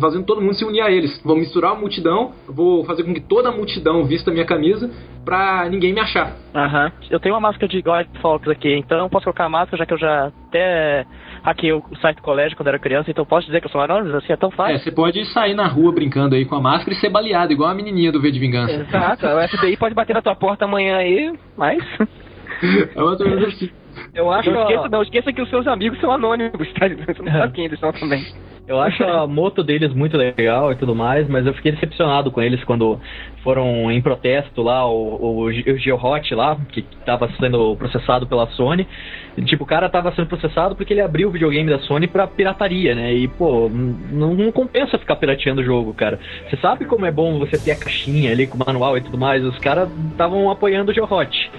fazendo 0.00 0.24
todo 0.26 0.40
mundo 0.40 0.54
se 0.54 0.64
unir 0.64 0.80
a 0.80 0.90
eles. 0.90 1.20
Vou 1.22 1.36
misturar 1.36 1.72
a 1.72 1.74
multidão, 1.76 2.32
vou 2.48 2.84
fazer 2.84 3.04
com 3.04 3.14
que 3.14 3.20
toda 3.20 3.48
a 3.48 3.52
multidão 3.52 4.04
vista 4.04 4.30
a 4.30 4.32
minha 4.34 4.44
camisa 4.44 4.90
pra 5.24 5.68
ninguém 5.70 5.92
me 5.92 6.00
achar. 6.00 6.32
Aham. 6.54 6.90
Eu 7.08 7.20
tenho 7.20 7.34
uma 7.34 7.40
máscara 7.40 7.68
de 7.68 7.80
God 7.80 8.06
Fox 8.20 8.48
aqui, 8.48 8.74
então 8.74 8.98
eu 8.98 9.08
posso 9.08 9.24
colocar 9.24 9.44
a 9.44 9.48
máscara, 9.48 9.76
já 9.78 9.86
que 9.86 9.94
eu 9.94 9.98
já 9.98 10.32
até 10.48 11.06
hackeei 11.44 11.72
o 11.72 11.82
site 12.00 12.16
do 12.16 12.22
colégio 12.22 12.56
quando 12.56 12.68
era 12.68 12.78
criança, 12.78 13.10
então 13.10 13.24
posso 13.24 13.46
dizer 13.46 13.60
que 13.60 13.66
eu 13.66 13.70
sou 13.70 13.80
anônimo? 13.80 14.16
Assim, 14.16 14.32
é 14.32 14.36
tão 14.36 14.48
É, 14.48 14.52
fácil. 14.52 14.78
você 14.80 14.90
pode 14.90 15.24
sair 15.26 15.54
na 15.54 15.68
rua 15.68 15.92
brincando 15.92 16.34
aí 16.34 16.44
com 16.44 16.56
a 16.56 16.60
máscara 16.60 16.92
e 16.92 17.00
ser 17.00 17.08
baleado, 17.10 17.52
igual 17.52 17.70
a 17.70 17.74
menininha 17.74 18.10
do 18.10 18.20
V 18.20 18.32
de 18.32 18.38
Vingança. 18.40 18.72
Exato, 18.74 19.26
o 19.26 19.48
FBI 19.48 19.76
pode 19.76 19.94
bater 19.94 20.14
na 20.14 20.22
tua 20.22 20.34
porta 20.34 20.64
amanhã 20.64 20.96
aí, 20.96 21.32
mas. 21.56 21.78
É 22.60 23.00
uma 23.00 23.16
coisa 23.16 23.46
assim. 23.46 23.70
Eu 24.14 24.30
acho, 24.30 24.50
Não 24.50 24.60
a, 24.60 24.62
esqueça, 24.64 24.88
não 24.88 25.02
esqueça 25.02 25.32
que 25.32 25.42
os 25.42 25.50
seus 25.50 25.66
amigos 25.66 26.00
são 26.00 26.10
anônimos, 26.10 26.72
tá? 26.74 26.88
Você 26.88 27.22
não 27.22 27.32
sabe 27.32 27.52
quem 27.52 27.64
eles 27.66 27.78
são 27.78 27.92
também. 27.92 28.24
eu 28.66 28.80
acho 28.80 29.02
a 29.04 29.26
moto 29.26 29.62
deles 29.62 29.92
muito 29.94 30.16
legal 30.16 30.72
e 30.72 30.76
tudo 30.76 30.94
mais, 30.94 31.28
mas 31.28 31.46
eu 31.46 31.54
fiquei 31.54 31.72
decepcionado 31.72 32.30
com 32.30 32.42
eles 32.42 32.62
quando 32.64 33.00
foram 33.42 33.90
em 33.90 34.00
protesto 34.02 34.62
lá, 34.62 34.86
o, 34.86 35.14
o, 35.14 35.44
o 35.44 35.78
GeoHot 35.78 36.34
lá, 36.34 36.56
que 36.70 36.82
tava 37.06 37.30
sendo 37.40 37.76
processado 37.76 38.26
pela 38.26 38.46
Sony. 38.48 38.86
E, 39.36 39.42
tipo, 39.44 39.62
o 39.62 39.66
cara 39.66 39.88
tava 39.88 40.12
sendo 40.14 40.26
processado 40.26 40.74
porque 40.74 40.92
ele 40.92 41.00
abriu 41.00 41.28
o 41.28 41.30
videogame 41.30 41.70
da 41.70 41.78
Sony 41.80 42.08
pra 42.08 42.26
pirataria, 42.26 42.94
né? 42.94 43.14
E, 43.14 43.28
pô, 43.28 43.70
não, 43.70 44.34
não 44.34 44.50
compensa 44.50 44.98
ficar 44.98 45.16
pirateando 45.16 45.60
o 45.60 45.64
jogo, 45.64 45.94
cara. 45.94 46.18
Você 46.48 46.56
sabe 46.56 46.84
como 46.84 47.06
é 47.06 47.12
bom 47.12 47.38
você 47.38 47.56
ter 47.56 47.70
a 47.70 47.78
caixinha 47.78 48.32
ali 48.32 48.46
com 48.46 48.56
o 48.56 48.66
manual 48.66 48.98
e 48.98 49.00
tudo 49.00 49.16
mais? 49.16 49.44
Os 49.44 49.58
caras 49.58 49.88
estavam 50.10 50.50
apoiando 50.50 50.90
o 50.90 50.94
GeoHot. 50.94 51.50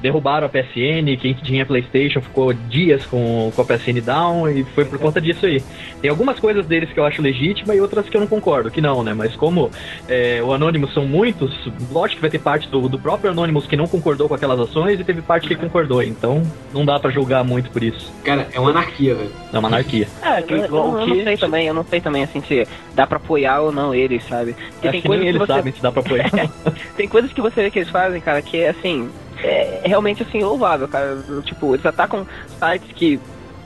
Derrubaram 0.00 0.46
a 0.46 0.50
PSN, 0.50 1.16
quem 1.20 1.34
tinha 1.34 1.66
Playstation 1.66 2.20
ficou 2.20 2.52
dias 2.52 3.04
com, 3.06 3.52
com 3.54 3.62
a 3.62 3.64
PSN 3.64 4.00
down 4.04 4.48
e 4.48 4.64
foi 4.64 4.84
por 4.84 4.98
conta 4.98 5.20
disso 5.20 5.46
aí. 5.46 5.62
Tem 6.00 6.10
algumas 6.10 6.38
coisas 6.38 6.66
deles 6.66 6.90
que 6.92 6.98
eu 6.98 7.04
acho 7.04 7.22
legítima 7.22 7.74
e 7.74 7.80
outras 7.80 8.08
que 8.08 8.16
eu 8.16 8.20
não 8.20 8.28
concordo, 8.28 8.70
que 8.70 8.80
não, 8.80 9.02
né? 9.02 9.14
Mas 9.14 9.36
como 9.36 9.70
é, 10.08 10.42
o 10.42 10.52
Anonymous 10.52 10.92
são 10.92 11.06
muitos, 11.06 11.52
lógico 11.90 12.16
que 12.16 12.20
vai 12.22 12.30
ter 12.30 12.38
parte 12.38 12.68
do, 12.68 12.88
do 12.88 12.98
próprio 12.98 13.30
Anonymous 13.30 13.66
que 13.66 13.76
não 13.76 13.86
concordou 13.86 14.28
com 14.28 14.34
aquelas 14.34 14.58
ações 14.60 14.98
e 14.98 15.04
teve 15.04 15.22
parte 15.22 15.48
que 15.48 15.54
concordou, 15.54 16.02
então 16.02 16.42
não 16.72 16.84
dá 16.84 16.98
pra 16.98 17.10
julgar 17.10 17.44
muito 17.44 17.70
por 17.70 17.82
isso. 17.82 18.12
Cara, 18.24 18.48
é 18.52 18.60
uma 18.60 18.70
anarquia, 18.70 19.14
velho. 19.14 19.30
É 19.52 19.58
uma 19.58 19.68
anarquia. 19.68 20.08
É, 20.22 20.42
que, 20.42 20.54
Eu, 20.54 20.58
eu, 20.58 20.98
eu 21.00 21.06
não 21.06 21.24
sei 21.24 21.36
também, 21.36 21.66
eu 21.66 21.74
não 21.74 21.84
sei 21.84 22.00
também 22.00 22.22
assim 22.22 22.40
se 22.40 22.66
dá 22.94 23.06
pra 23.06 23.16
apoiar 23.16 23.60
ou 23.60 23.72
não 23.72 23.94
eles, 23.94 24.24
sabe? 24.26 24.54
Porque 24.54 24.88
Acho 24.88 24.92
tem 24.92 25.00
que 25.00 25.08
coisas 25.08 25.24
nem 25.24 25.32
que 25.32 25.38
eles 25.38 25.48
você 25.48 25.54
sabem 25.54 25.72
se 25.72 25.82
dá 25.82 25.92
pra 25.92 26.00
apoiar. 26.00 26.30
tem 26.96 27.08
coisas 27.08 27.32
que 27.32 27.40
você 27.40 27.62
vê 27.62 27.70
que 27.70 27.78
eles 27.78 27.90
fazem, 27.90 28.20
cara, 28.20 28.42
que 28.42 28.58
é 28.58 28.70
assim, 28.70 29.10
é 29.42 29.82
realmente 29.84 30.22
assim 30.22 30.42
louvável, 30.42 30.86
cara. 30.88 31.18
Tipo, 31.44 31.74
eles 31.74 31.84
atacam 31.86 32.26
sites 32.58 32.92
que 32.92 33.18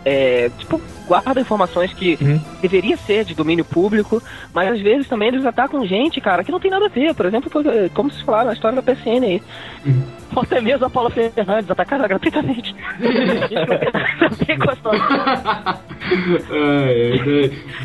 é, 0.06 0.50
tipo, 0.58 0.78
guarda 1.06 1.40
informações 1.40 1.90
que 1.94 2.18
Uhum. 2.20 2.38
deveria 2.60 2.94
ser 2.96 3.24
de 3.24 3.34
domínio 3.34 3.64
público, 3.64 4.22
mas 4.52 4.70
às 4.72 4.80
vezes 4.80 5.08
também 5.08 5.28
eles 5.28 5.46
atacam 5.46 5.86
gente, 5.86 6.20
cara, 6.20 6.44
que 6.44 6.52
não 6.52 6.60
tem 6.60 6.70
nada 6.70 6.84
a 6.86 6.90
ver. 6.90 7.14
Por 7.14 7.24
exemplo, 7.24 7.50
como 7.94 8.10
vocês 8.10 8.22
falaram, 8.22 8.50
a 8.50 8.52
história 8.52 8.80
da 8.80 8.82
PSN 8.82 9.24
aí. 9.24 9.42
Ou 10.36 10.42
até 10.42 10.60
mesmo 10.60 10.84
a 10.84 10.90
Paula 10.90 11.08
Fernandes 11.10 11.70
atacada 11.70 12.06
gratuitamente. 12.06 12.74
Não 14.20 14.30
tem 14.30 14.58
questão. 14.58 14.92
Ai, 14.92 15.00
ai, 15.00 15.32
ai. 15.36 15.74
A 15.74 15.78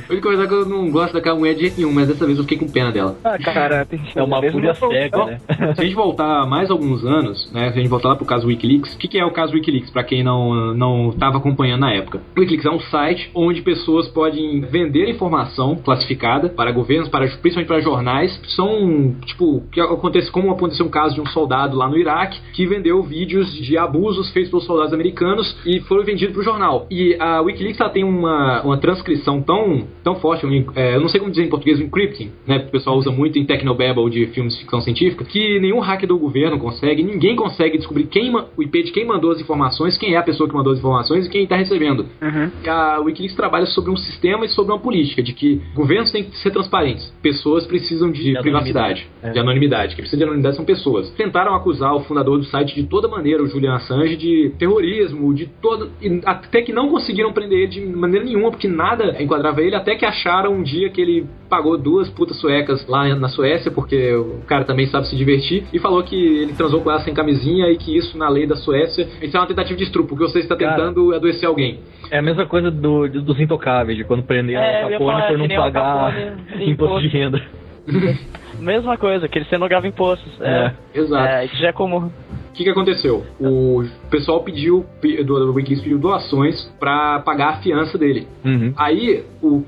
única 0.10 0.22
coisa 0.22 0.44
é 0.44 0.48
que 0.48 0.54
eu 0.54 0.66
não 0.66 0.90
gosto 0.92 1.14
daquela 1.14 1.38
mulher 1.38 1.54
de 1.56 1.62
jeito 1.62 1.78
nenhum, 1.78 1.94
mas 1.94 2.08
dessa 2.08 2.26
vez 2.26 2.38
eu 2.38 2.44
fiquei 2.44 2.58
com 2.58 2.72
pena 2.72 2.92
dela. 2.92 3.18
Ah, 3.24 3.38
cara, 3.38 3.86
tem 3.86 4.02
É 4.16 4.24
uma 4.24 4.42
fúria 4.52 4.74
cega, 4.74 5.26
né? 5.26 5.40
Se 5.76 5.82
a 5.82 5.84
gente 5.84 5.96
voltar 5.96 6.46
mais 6.48 6.70
alguns 6.70 7.04
anos, 7.06 7.52
né? 7.52 7.72
Se 7.72 7.80
a 7.80 7.82
gente 7.82 7.90
voltar 7.90 8.10
lá 8.10 8.16
pro 8.16 8.26
caso 8.26 8.48
Wikileaks, 8.48 8.96
o 8.96 8.98
que, 8.98 9.08
que 9.08 9.20
é 9.20 9.26
o 9.26 9.32
caso 9.32 9.54
Wikileaks, 9.54 9.90
pra 9.90 10.04
quem 10.04 10.24
não 10.24 10.74
não 10.74 11.10
estava 11.10 11.38
acompanhando 11.38 11.82
na 11.82 11.94
época? 11.94 12.22
O 12.36 12.40
Wikileaks 12.40 12.66
é 12.66 12.72
um 12.72 12.80
site 12.80 13.30
onde 13.34 13.62
pessoas 13.62 14.08
podem 14.08 14.62
vender 14.62 15.10
informação 15.10 15.76
classificada 15.76 16.50
para 16.50 16.72
governos, 16.72 17.10
para, 17.10 17.28
principalmente 17.28 17.68
para 17.68 17.82
jornais. 17.82 18.40
São, 18.56 19.16
tipo, 19.26 19.64
que 19.72 19.80
acontece 19.80 20.32
como 20.32 20.52
aconteceu 20.52 20.86
um 20.86 20.90
caso 20.90 21.16
de 21.16 21.22
um 21.22 21.26
soldado 21.28 21.78
lá 21.78 21.88
no 21.88 21.98
Iraque 21.98 22.40
que 22.54 22.66
vendeu 22.66 23.02
vídeos 23.04 23.52
de 23.54 23.78
abusos 23.78 24.32
feitos 24.32 24.50
pelos 24.52 24.66
soldados 24.66 24.94
americanos 24.94 25.58
e 25.66 25.80
foram 25.82 26.04
vendidos 26.04 26.34
pro 26.34 26.44
jornal. 26.44 26.88
E 26.90 27.16
a 27.20 27.42
Wikileaks 27.42 27.80
ela 27.80 27.90
tem 27.90 28.04
uma, 28.20 28.62
uma 28.64 28.78
transcrição 28.78 29.42
tão, 29.42 29.88
tão 30.04 30.16
forte, 30.16 30.46
um, 30.46 30.66
é, 30.76 30.96
eu 30.96 31.02
não 31.02 31.10
sei 31.10 31.20
como 31.20 31.32
dizer 31.32 31.46
em 31.46 31.50
português, 31.50 31.80
um 31.80 31.84
encrypting, 31.84 32.32
né? 32.46 32.58
O 32.68 32.72
pessoal 32.72 32.98
usa 32.98 33.12
muito 33.12 33.40
em 33.40 33.46
Technobabble 33.46 34.10
de 34.10 34.28
filmes 34.28 34.54
de 34.54 34.62
ficção 34.62 34.82
científica, 34.82 35.24
que 35.26 35.60
nenhum 35.60 35.80
hacker 35.80 36.08
do 36.08 36.18
governo 36.18 36.60
consegue, 36.60 37.04
ninguém 37.04 37.36
consegue 37.36 37.78
descobrir 37.78 38.06
quem 38.06 38.30
o 38.36 38.64
IP 38.64 38.84
de 38.84 38.92
quem 38.92 39.06
mandou 39.06 39.32
as 39.32 39.42
informações, 39.42 39.98
quem 39.98 40.14
é 40.14 40.18
a 40.18 40.24
pessoa 40.24 40.48
que 40.48 40.56
mandou 40.56 40.74
as 40.74 40.80
informações 40.80 41.26
e 41.26 41.30
quem 41.30 41.44
está 41.44 41.56
recebendo. 41.56 42.06
Uhum. 42.22 42.52
A 42.68 43.00
Wikileaks 43.00 43.36
trabalha 43.36 43.66
sobre 43.66 43.92
um 43.92 43.98
sistema 43.98 44.46
e 44.46 44.50
sobre 44.50 44.72
uma 44.72 44.80
política 44.80 45.24
de 45.24 45.34
que 45.34 45.62
governos 45.74 46.12
têm 46.12 46.24
que 46.24 46.38
ser 46.38 46.52
transparentes, 46.52 47.12
pessoas 47.22 47.66
precisam 47.66 48.12
de, 48.12 48.34
De 48.34 48.42
privacidade. 48.42 49.08
É. 49.22 49.32
de 49.32 49.40
anonimidade. 49.40 49.96
Quem 49.96 50.04
precisa 50.04 50.18
de 50.18 50.24
anonimidade 50.24 50.56
são 50.56 50.66
pessoas. 50.66 51.10
Tentaram 51.12 51.56
acusar 51.56 51.94
o 51.96 52.02
fundador 52.02 52.38
do 52.38 52.46
site 52.46 52.76
de 52.76 52.84
toda 52.84 53.08
maneira, 53.08 53.42
o 53.42 53.48
Julian 53.48 53.76
Assange, 53.76 54.16
de 54.16 54.54
terrorismo, 54.58 55.34
de 55.34 55.48
todo. 55.62 55.92
até 56.26 56.62
que 56.62 56.72
não 56.72 56.90
conseguiram 56.90 57.34
prender 57.34 57.60
ele 57.60 57.68
de 57.68 57.82
maneira 58.00 58.26
nenhuma, 58.26 58.52
porque 58.52 58.68
nada 58.68 59.22
enquadrava 59.22 59.62
ele, 59.62 59.76
até 59.76 59.96
que 59.96 60.06
acharam 60.06 60.54
um 60.54 60.64
dia 60.64 60.90
que 60.90 61.02
ele 61.02 61.28
pagou 61.50 61.78
duas 61.78 62.10
putas 62.10 62.40
suecas 62.40 62.88
lá 62.88 63.08
na 63.16 63.30
Suécia, 63.30 63.72
porque 63.72 64.14
o 64.14 64.42
cara 64.48 64.64
também 64.64 64.88
sabe 64.88 65.08
se 65.08 65.16
divertir, 65.16 65.66
e 65.74 65.80
falou 65.80 66.02
que 66.04 66.16
ele 66.16 66.54
transou 66.54 66.82
com 66.82 66.90
ela 66.90 67.00
sem 67.02 67.14
camisinha 67.14 67.70
e 67.72 67.78
que 67.78 67.96
isso, 67.96 68.18
na 68.18 68.30
lei 68.30 68.48
da 68.48 68.56
Suécia, 68.56 69.08
isso 69.22 69.36
é 69.36 69.40
uma 69.40 69.48
tentativa 69.48 69.78
de 69.78 69.84
estupro, 69.84 70.16
porque 70.16 70.32
você 70.32 70.40
está 70.40 70.56
Cara. 70.56 70.76
tentando 70.76 71.14
adoecer 71.14 71.48
alguém. 71.48 71.80
É 72.12 72.20
a 72.20 72.22
mesma 72.22 72.46
coisa 72.46 72.72
do, 72.72 73.08
dos 73.08 73.40
intocáveis, 73.40 73.98
de 73.98 74.04
quando 74.04 74.24
prenderam 74.24 74.62
É, 74.62 74.86
o 74.86 74.90
Capone 74.92 75.22
por 75.22 75.28
que 75.28 75.38
não 75.38 75.48
pagar 75.48 76.14
Capone, 76.14 76.66
imposto 76.72 77.02
de 77.02 77.08
renda. 77.08 77.42
Mesma 78.60 78.98
coisa, 78.98 79.28
que 79.28 79.38
ele 79.38 79.46
cenograva 79.46 79.88
impostos. 79.88 80.30
É, 80.42 80.72
Exato. 80.94 81.28
é, 81.28 81.46
isso 81.46 81.56
já 81.58 81.70
é 81.70 81.74
comum. 81.74 82.12
O 82.50 82.54
que, 82.54 82.64
que 82.64 82.70
aconteceu? 82.70 83.26
O 83.40 83.84
pessoal 84.10 84.44
pediu, 84.44 84.86
pe- 85.00 85.24
do, 85.24 85.54
Wikileaks 85.54 85.82
pediu 85.84 85.98
doações 85.98 86.64
para 86.80 87.20
pagar 87.20 87.50
a 87.50 87.58
fiança 87.58 87.98
dele. 87.98 88.28
Uhum. 88.44 88.74
Aí, 88.76 89.24
o 89.42 89.64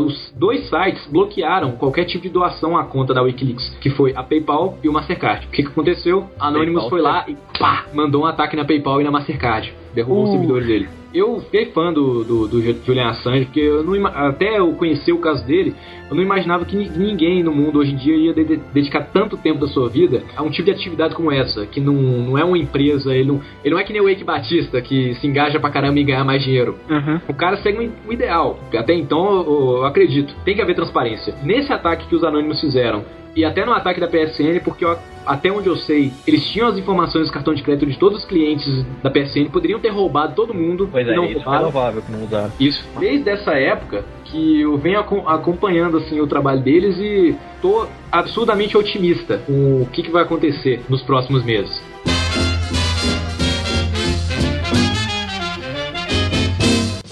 os 0.00 0.32
dois 0.36 0.68
sites 0.68 1.06
bloquearam 1.10 1.72
qualquer 1.72 2.04
tipo 2.04 2.22
de 2.22 2.30
doação 2.30 2.76
à 2.76 2.84
conta 2.84 3.14
da 3.14 3.22
Wikileaks, 3.22 3.76
que 3.80 3.90
foi 3.90 4.12
a 4.16 4.22
PayPal 4.22 4.78
e 4.82 4.88
o 4.88 4.92
Mastercard. 4.92 5.46
O 5.46 5.50
que, 5.50 5.62
que 5.62 5.68
aconteceu? 5.68 6.28
Anonymous 6.40 6.84
PayPal, 6.84 6.90
foi 6.90 7.00
lá 7.00 7.24
e 7.28 7.36
pá, 7.58 7.86
mandou 7.92 8.22
um 8.22 8.26
ataque 8.26 8.56
na 8.56 8.64
PayPal 8.64 9.00
e 9.00 9.04
na 9.04 9.10
Mastercard. 9.10 9.72
Derrubou 9.94 10.24
os 10.24 10.28
Uh. 10.30 10.32
servidores 10.32 10.66
dele. 10.66 10.88
Eu 11.14 11.40
fiquei 11.42 11.66
fã 11.66 11.92
do, 11.92 12.24
do, 12.24 12.48
do 12.48 12.62
Ju- 12.62 12.76
Julian 12.86 13.08
Assange, 13.10 13.44
porque 13.44 13.60
eu 13.60 13.84
não, 13.84 14.06
até 14.06 14.58
eu 14.58 14.72
conhecer 14.72 15.12
o 15.12 15.18
caso 15.18 15.44
dele, 15.46 15.74
eu 16.08 16.16
não 16.16 16.22
imaginava 16.22 16.64
que 16.64 16.74
ni- 16.74 16.88
ninguém 16.88 17.42
no 17.42 17.52
mundo 17.52 17.78
hoje 17.80 17.92
em 17.92 17.96
dia 17.96 18.16
ia 18.16 18.32
de- 18.32 18.44
de- 18.44 18.56
dedicar 18.72 19.10
tanto 19.12 19.36
tempo 19.36 19.60
da 19.60 19.66
sua 19.66 19.90
vida 19.90 20.22
a 20.34 20.42
um 20.42 20.48
tipo 20.48 20.64
de 20.64 20.70
atividade 20.70 21.14
como 21.14 21.30
essa, 21.30 21.66
que 21.66 21.80
não, 21.82 21.92
não 21.92 22.38
é 22.38 22.44
uma 22.44 22.56
empresa, 22.56 23.14
ele 23.14 23.28
não, 23.28 23.42
ele 23.62 23.74
não 23.74 23.78
é 23.78 23.84
que 23.84 23.92
nem 23.92 24.00
o 24.00 24.06
Wake 24.08 24.24
Batista, 24.24 24.80
que 24.80 25.14
se 25.16 25.26
engaja 25.26 25.60
pra 25.60 25.68
caramba 25.68 25.98
e 26.00 26.04
ganhar 26.04 26.24
mais 26.24 26.42
dinheiro. 26.42 26.76
Uhum. 26.88 27.20
O 27.28 27.34
cara 27.34 27.58
segue 27.58 27.78
um- 27.86 28.08
um 28.08 28.12
ideal. 28.12 28.58
Até 28.74 28.94
então, 28.94 29.34
eu, 29.42 29.76
eu 29.80 29.84
acredito. 29.84 30.34
Tem 30.46 30.54
que 30.54 30.62
haver 30.62 30.74
transparência. 30.74 31.34
Nesse 31.42 31.70
ataque 31.74 32.06
que 32.08 32.16
os 32.16 32.24
anônimos 32.24 32.58
fizeram, 32.58 33.04
e 33.34 33.44
até 33.44 33.64
no 33.64 33.72
ataque 33.72 33.98
da 34.00 34.06
PSN, 34.08 34.60
porque 34.64 34.84
eu- 34.84 34.96
até 35.24 35.50
onde 35.50 35.68
eu 35.68 35.76
sei, 35.76 36.12
eles 36.26 36.44
tinham 36.50 36.68
as 36.68 36.76
informações 36.76 37.28
do 37.28 37.32
cartão 37.32 37.54
de 37.54 37.62
crédito 37.62 37.88
de 37.88 37.96
todos 37.98 38.18
os 38.18 38.24
clientes 38.24 38.84
da 39.02 39.10
PSN, 39.10 39.48
poderiam 39.50 39.78
ter 39.80 39.88
roubado 39.90 40.34
todo 40.34 40.52
mundo 40.52 40.88
Pois 40.90 41.06
é, 41.06 41.14
não 41.14 41.24
isso 41.24 41.34
foi 41.34 41.42
roubaram. 41.42 41.62
louvável 41.64 42.02
que 42.02 42.12
não 42.12 42.24
usaram. 42.24 42.52
Isso. 42.58 42.84
Desde 42.98 43.30
essa 43.30 43.52
época 43.52 44.04
que 44.24 44.60
eu 44.62 44.76
venho 44.76 44.98
acom- 45.00 45.28
acompanhando 45.28 45.96
assim 45.98 46.20
o 46.20 46.26
trabalho 46.26 46.60
deles 46.60 46.96
e 46.98 47.34
tô 47.60 47.86
absurdamente 48.10 48.76
otimista 48.76 49.38
com 49.46 49.82
o 49.82 49.88
que, 49.92 50.02
que 50.02 50.10
vai 50.10 50.22
acontecer 50.24 50.82
nos 50.88 51.02
próximos 51.02 51.44
meses. 51.44 51.80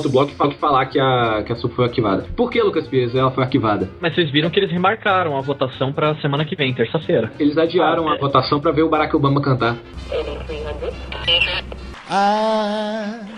Outro 0.00 0.10
bloco 0.12 0.32
fala 0.32 0.52
falar 0.54 0.86
que 0.86 0.98
a, 0.98 1.42
que 1.46 1.52
a 1.52 1.56
sub 1.56 1.74
foi 1.74 1.84
arquivada. 1.84 2.26
Por 2.36 2.50
que, 2.50 2.62
Lucas 2.62 2.86
Pires, 2.88 3.14
ela 3.14 3.30
foi 3.30 3.44
arquivada? 3.44 3.88
Mas 4.00 4.14
vocês 4.14 4.30
viram 4.30 4.48
que 4.50 4.58
eles 4.58 4.70
remarcaram 4.70 5.36
a 5.36 5.40
votação 5.40 5.92
pra 5.92 6.14
semana 6.16 6.44
que 6.44 6.56
vem, 6.56 6.72
terça-feira. 6.72 7.30
Eles 7.38 7.56
adiaram 7.58 8.08
Ah, 8.08 8.12
a 8.12 8.16
é. 8.16 8.18
votação 8.18 8.60
pra 8.60 8.72
ver 8.72 8.82
o 8.82 8.88
Barack 8.88 9.14
Obama 9.14 9.40
cantar. 9.42 9.76
I'm 12.12 13.28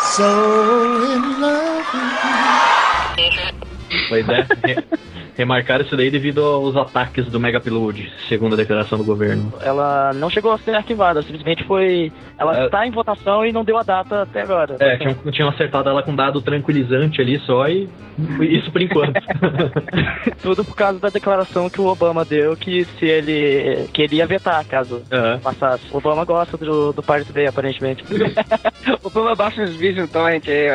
so 0.00 0.24
in 1.12 1.40
love 1.40 1.86
Pois 4.08 4.28
é, 4.28 4.46
remarcaram 5.36 5.84
isso 5.84 5.96
daí 5.96 6.10
devido 6.10 6.42
aos 6.44 6.74
ataques 6.76 7.26
do 7.26 7.38
Mega 7.38 7.58
Upload, 7.58 8.10
segundo 8.28 8.54
a 8.54 8.56
declaração 8.56 8.96
do 8.98 9.04
governo. 9.04 9.52
Ela 9.60 10.12
não 10.14 10.30
chegou 10.30 10.52
a 10.52 10.58
ser 10.58 10.74
arquivada, 10.74 11.22
simplesmente 11.22 11.64
foi. 11.64 12.12
Ela 12.38 12.62
É. 12.62 12.64
está 12.66 12.86
em 12.86 12.90
votação 12.90 13.44
e 13.44 13.52
não 13.52 13.64
deu 13.64 13.76
a 13.78 13.82
data 13.82 14.22
até 14.22 14.42
agora. 14.42 14.76
É, 14.80 14.96
tinham, 14.96 15.14
tinham 15.30 15.48
acertado 15.48 15.88
ela 15.88 16.02
com 16.02 16.14
dado 16.14 16.40
tranquilizante 16.40 17.20
ali 17.20 17.38
só 17.40 17.68
e 17.68 17.88
isso 18.40 18.70
por 18.72 18.80
enquanto. 18.80 19.20
Tudo 20.42 20.64
por 20.64 20.74
causa 20.74 20.98
da 20.98 21.08
declaração 21.10 21.68
que 21.68 21.80
o 21.80 21.86
Obama 21.86 22.24
deu 22.24 22.56
que 22.56 22.84
se 22.98 23.04
ele 23.06 23.88
queria 23.92 24.26
vetar 24.26 24.64
caso 24.64 25.02
Aham. 25.12 25.38
passasse. 25.40 25.84
O 25.92 25.98
Obama 25.98 26.24
gosta 26.24 26.56
do, 26.56 26.92
do 26.92 27.02
Pirate 27.02 27.32
Bay, 27.32 27.46
aparentemente. 27.46 28.04
O 29.02 29.08
Obama 29.08 29.34
baixa 29.34 29.62
os 29.62 29.74
vídeos 29.74 30.08
então, 30.08 30.26
gente. 30.30 30.50
aí, 30.50 30.68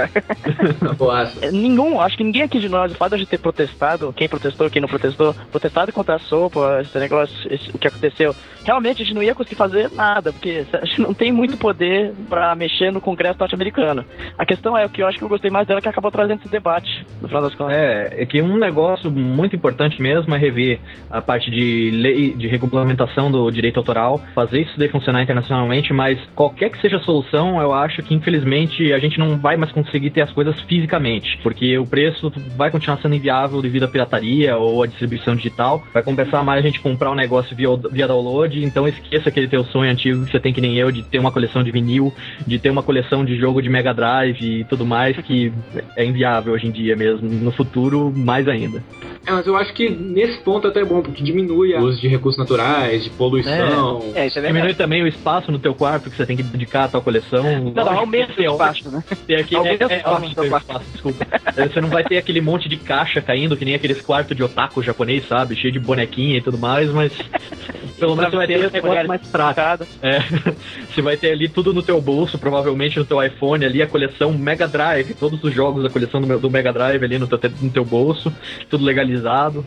ó. 1.00 1.52
Nenhum, 1.52 2.00
acho 2.00 2.18
que 2.18 2.24
ninguém 2.24 2.44
aqui 2.44 2.60
de 2.60 2.68
nós, 2.70 2.92
o 2.92 2.96
fato 2.96 3.18
de 3.18 3.26
ter 3.26 3.38
protestado, 3.38 4.14
quem 4.16 4.28
protestou, 4.28 4.51
quem 4.72 4.82
não 4.82 4.90
protestou, 4.90 5.34
protestado 5.52 5.92
contra 5.92 6.16
a 6.16 6.20
sopa, 6.20 6.80
esse 6.82 6.98
negócio, 7.00 7.36
esse- 7.54 7.70
o 7.74 7.78
que 7.78 7.88
aconteceu, 7.88 8.36
realmente 8.66 9.02
a 9.02 9.06
gente 9.06 9.16
não 9.16 9.24
ia 9.24 9.34
conseguir 9.36 9.56
fazer 9.56 9.90
nada, 9.92 10.32
porque 10.32 10.66
a 10.74 10.86
gente 10.86 11.02
não 11.02 11.14
tem 11.14 11.32
muito 11.32 11.58
poder 11.58 12.14
pra 12.30 12.56
mexer 12.56 12.92
no 12.92 13.02
Congresso 13.02 13.40
norte-americano. 13.40 14.06
A 14.38 14.46
questão 14.46 14.78
é, 14.78 14.86
o 14.86 14.90
que 14.90 15.02
eu 15.02 15.08
acho 15.08 15.18
que 15.18 15.24
eu 15.24 15.30
gostei 15.30 15.50
mais 15.52 15.68
dela 15.68 15.80
é 15.80 15.82
que 15.82 15.90
acabou 15.90 16.12
trazendo 16.12 16.40
esse 16.42 16.50
debate, 16.50 17.06
no 17.22 17.28
final 17.28 17.42
das 17.44 17.56
contas. 17.56 17.76
É, 17.76 18.22
é 18.24 18.26
que 18.26 18.42
um 18.42 18.58
negócio 18.58 19.10
muito 19.12 19.56
importante 19.56 20.02
mesmo 20.02 20.34
é 20.34 20.38
rever 20.38 20.80
a 21.10 21.22
parte 21.22 21.50
de 21.50 21.92
lei, 21.92 22.34
de 22.34 22.48
regulamentação 22.48 23.32
do 23.32 23.50
direito 23.52 23.78
autoral, 23.78 24.22
fazer 24.34 24.62
isso 24.62 24.78
daí 24.78 24.88
funcionar 24.90 25.22
internacionalmente, 25.24 25.94
mas 25.94 26.20
qualquer 26.36 26.70
que 26.70 26.80
seja 26.82 26.98
a 26.98 27.02
solução, 27.02 27.62
eu 27.62 27.74
acho 27.74 28.02
que 28.04 28.14
infelizmente 28.14 28.92
a 28.94 29.00
gente 29.00 29.20
não 29.20 29.38
vai 29.38 29.58
mais 29.58 29.72
conseguir 29.72 30.10
ter 30.12 30.22
as 30.22 30.32
coisas 30.32 30.60
fisicamente, 30.62 31.38
porque 31.44 31.78
o 31.78 31.86
preço 31.86 32.32
vai 32.56 32.70
continuar 32.72 32.98
sendo 33.02 33.16
inviável 33.16 33.62
devido 33.62 33.84
à 33.84 33.88
pirataria 33.88 34.41
ou 34.50 34.84
à 34.84 34.88
distribuição 34.88 35.36
digital. 35.36 35.84
Vai 35.94 36.04
compensar 36.04 36.44
mais 36.44 36.60
a 36.60 36.68
gente 36.68 36.80
comprar 36.80 37.12
um 37.12 37.16
negócio 37.16 37.56
via, 37.56 37.70
via 37.92 38.08
download, 38.08 38.64
então 38.64 38.88
esqueça 38.88 39.30
aquele 39.30 39.48
teu 39.48 39.64
sonho 39.66 39.92
antigo 39.92 40.26
que 40.26 40.32
você 40.32 40.40
tem 40.40 40.54
que 40.54 40.62
nem 40.62 40.78
eu, 40.78 40.92
de 40.92 41.04
ter 41.04 41.20
uma 41.20 41.32
coleção 41.32 41.64
de 41.64 41.72
vinil, 41.72 42.14
de 42.46 42.60
ter 42.60 42.70
uma 42.70 42.84
coleção 42.84 43.24
de 43.24 43.38
jogo 43.38 43.62
de 43.62 43.70
Mega 43.70 43.94
Drive 43.94 44.42
e 44.42 44.64
tudo 44.66 44.86
mais, 44.86 45.18
que 45.18 45.52
é 45.96 46.06
inviável 46.06 46.54
hoje 46.54 46.68
em 46.68 46.72
dia 46.72 46.96
mesmo. 46.96 47.30
No 47.30 47.52
futuro, 47.52 48.12
mais 48.16 48.48
ainda. 48.48 48.84
É, 49.26 49.32
mas 49.32 49.46
eu 49.46 49.56
acho 49.56 49.74
que 49.74 49.90
nesse 49.90 50.40
ponto 50.40 50.68
até 50.68 50.82
é 50.82 50.86
bom, 50.86 51.02
porque 51.02 51.24
diminui 51.24 51.76
o 51.76 51.82
uso 51.82 52.02
de 52.02 52.08
recursos 52.08 52.40
naturais, 52.40 53.04
de 53.04 53.10
poluição. 53.12 54.12
É, 54.16 54.26
isso 54.26 54.40
é 54.40 54.42
Diminui 54.42 54.74
também 54.74 55.04
o 55.04 55.08
espaço 55.08 55.52
no 55.52 55.60
teu 55.60 55.76
quarto 55.76 56.10
que 56.10 56.18
você 56.18 56.26
tem 56.26 56.36
que 56.36 56.44
dedicar 56.44 56.86
à 56.86 56.88
tua 56.88 57.02
coleção. 57.02 57.72
Não, 57.74 57.90
aumenta 57.90 58.34
o 58.40 58.44
espaço, 58.44 58.90
né? 58.90 59.04
Ter 59.28 59.36
aquele, 59.36 59.58
Aumenta 59.58 59.84
é, 59.84 59.88
o 59.88 60.44
é, 60.44 60.50
o 60.50 60.58
espaço, 60.58 60.86
desculpa. 60.92 61.28
É, 61.56 61.68
Você 61.68 61.82
não 61.82 61.90
vai 61.90 62.04
ter 62.04 62.18
aquele 62.18 62.42
monte 62.42 62.68
de 62.68 62.78
caixa 62.78 63.22
caindo, 63.22 63.56
que 63.56 63.64
nem 63.64 63.76
aqueles 63.76 64.02
quartos 64.02 64.31
de 64.36 64.44
otaku 64.44 64.82
japonês, 64.82 65.28
sabe? 65.28 65.56
Cheio 65.56 65.74
de 65.74 65.80
bonequinha 65.80 66.38
e 66.38 66.42
tudo 66.42 66.58
mais, 66.58 66.92
mas 66.92 67.12
Pelo 68.02 68.16
menos 68.16 68.32
você 68.32 68.38
vai 68.38 68.48
ter 68.48 68.68
um 68.68 68.72
negócio 68.72 69.08
mais 69.08 69.28
prático. 69.28 69.86
É, 70.02 70.20
você 70.90 71.02
vai 71.04 71.16
ter 71.18 71.32
ali 71.32 71.48
tudo 71.48 71.72
no 71.72 71.84
teu 71.84 72.02
bolso, 72.02 72.40
provavelmente 72.40 72.98
no 72.98 73.06
teu 73.06 73.24
iPhone 73.24 73.64
ali, 73.64 73.80
a 73.80 73.88
coleção 73.88 74.34
Mega 74.34 74.68
Drive, 74.68 75.14
todos 75.14 75.42
os 75.44 75.54
jogos 75.54 75.84
da 75.84 75.90
coleção 75.90 76.20
do, 76.20 76.40
do 76.40 76.50
Mega 76.50 76.74
Drive 76.74 77.04
ali 77.04 77.20
no 77.20 77.28
teu, 77.28 77.40
no 77.62 77.70
teu 77.70 77.86
bolso, 77.86 78.34
tudo 78.72 78.84
legalizado. 78.84 79.64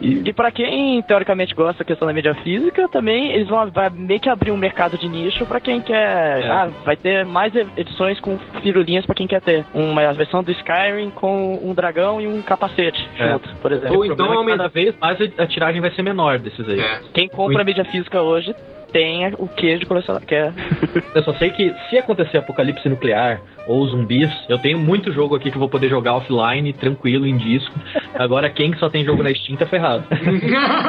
E, 0.00 0.22
E 0.24 0.32
pra 0.32 0.52
quem 0.52 1.02
teoricamente 1.02 1.52
gosta 1.52 1.78
da 1.80 1.84
questão 1.84 2.06
da 2.06 2.14
mídia 2.14 2.34
física, 2.44 2.88
também 2.88 3.32
eles 3.32 3.48
vão 3.48 3.68
meio 3.92 4.20
que 4.20 4.28
abrir 4.28 4.52
um 4.52 4.56
mercado 4.56 4.96
de 4.96 5.08
nicho 5.08 5.44
pra 5.44 5.58
quem 5.58 5.80
quer. 5.80 6.42
É. 6.42 6.48
Ah, 6.48 6.70
vai 6.84 6.96
ter 6.96 7.24
mais 7.24 7.52
edições 7.76 8.20
com 8.20 8.38
firulinhas 8.62 9.04
pra 9.04 9.16
quem 9.16 9.26
quer 9.26 9.40
ter. 9.40 9.64
Uma 9.74 10.12
versão 10.12 10.44
do 10.44 10.52
Skyrim 10.52 11.10
com 11.10 11.58
um 11.60 11.74
dragão 11.74 12.20
e 12.20 12.28
um 12.28 12.40
capacete 12.40 13.04
É. 13.18 13.32
junto, 13.32 13.52
por 13.56 13.72
exemplo. 13.72 13.93
Ou 13.94 14.02
o 14.02 14.04
então 14.06 14.48
é 14.48 14.50
cada 14.56 14.68
vez 14.68 14.94
mais 15.00 15.18
a- 15.38 15.46
tiragem 15.46 15.80
vai 15.80 15.90
ser 15.92 16.02
menor 16.02 16.38
desses 16.38 16.68
aí. 16.68 16.80
É. 16.80 17.00
Quem 17.12 17.28
compra 17.28 17.62
a 17.62 17.64
mídia 17.64 17.84
física 17.84 18.20
hoje 18.22 18.54
tem 18.92 19.26
o 19.38 19.48
que 19.48 19.76
de 19.78 19.86
colecionar. 19.86 20.22
Que 20.24 20.34
é... 20.36 20.52
Eu 21.14 21.22
só 21.24 21.32
sei 21.34 21.50
que 21.50 21.74
se 21.90 21.98
acontecer 21.98 22.38
apocalipse 22.38 22.88
nuclear 22.88 23.40
ou 23.66 23.86
zumbis, 23.88 24.30
eu 24.48 24.58
tenho 24.58 24.78
muito 24.78 25.10
jogo 25.10 25.34
aqui 25.34 25.50
que 25.50 25.56
eu 25.56 25.60
vou 25.60 25.68
poder 25.70 25.88
jogar 25.88 26.16
offline, 26.16 26.70
tranquilo, 26.74 27.26
em 27.26 27.36
disco. 27.36 27.74
Agora 28.14 28.50
quem 28.50 28.74
só 28.76 28.90
tem 28.90 29.04
jogo 29.04 29.22
na 29.22 29.34
Steam 29.34 29.56
tá 29.56 29.64
ferrado. 29.66 30.04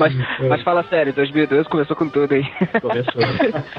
Mas, 0.00 0.12
mas 0.48 0.62
fala 0.62 0.82
sério, 0.84 1.12
2012 1.12 1.68
começou 1.68 1.94
com 1.94 2.08
tudo 2.08 2.34
aí. 2.34 2.44
Começou. 2.80 3.22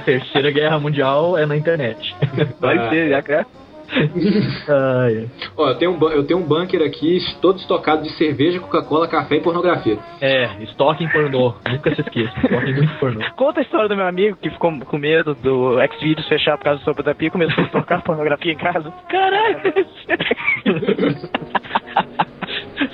Terceira 0.05 0.51
Guerra 0.51 0.79
Mundial 0.79 1.37
é 1.37 1.45
na 1.45 1.55
internet. 1.57 2.15
Vai 2.61 2.77
Ah. 2.77 2.89
ser, 2.89 3.09
já 3.09 3.21
que 3.21 3.45
é. 3.91 4.71
Ai, 4.71 5.17
ai. 5.17 5.29
Ó, 5.55 5.69
eu 5.69 5.75
tenho, 5.75 5.91
um, 5.91 6.09
eu 6.09 6.23
tenho 6.25 6.39
um 6.39 6.43
bunker 6.43 6.81
aqui 6.81 7.19
todo 7.41 7.57
estocado 7.57 8.03
de 8.03 8.09
cerveja, 8.11 8.59
Coca-Cola, 8.59 9.07
café 9.07 9.35
e 9.35 9.41
pornografia. 9.41 9.97
É, 10.21 10.63
estoque 10.63 11.03
em 11.03 11.09
pornô. 11.09 11.53
Nunca 11.69 11.95
se 11.95 12.01
esqueça. 12.01 12.33
Estoque 12.43 12.69
em 12.69 12.75
muito 12.75 12.93
pornô. 12.99 13.21
Conta 13.35 13.59
a 13.59 13.63
história 13.63 13.87
do 13.87 13.95
meu 13.95 14.07
amigo 14.07 14.37
que 14.41 14.49
ficou 14.49 14.77
com 14.79 14.97
medo 14.97 15.35
do 15.35 15.75
Xvideos 15.97 16.27
fechar 16.27 16.57
por 16.57 16.65
causa 16.65 16.79
do 16.79 16.85
sopa 16.85 17.03
da 17.03 17.15
pia 17.15 17.27
e 17.27 17.31
começou 17.31 17.63
a 17.63 17.67
tocar 17.67 18.01
pornografia 18.03 18.53
em 18.53 18.57
casa. 18.57 18.91
Caralho! 19.09 19.57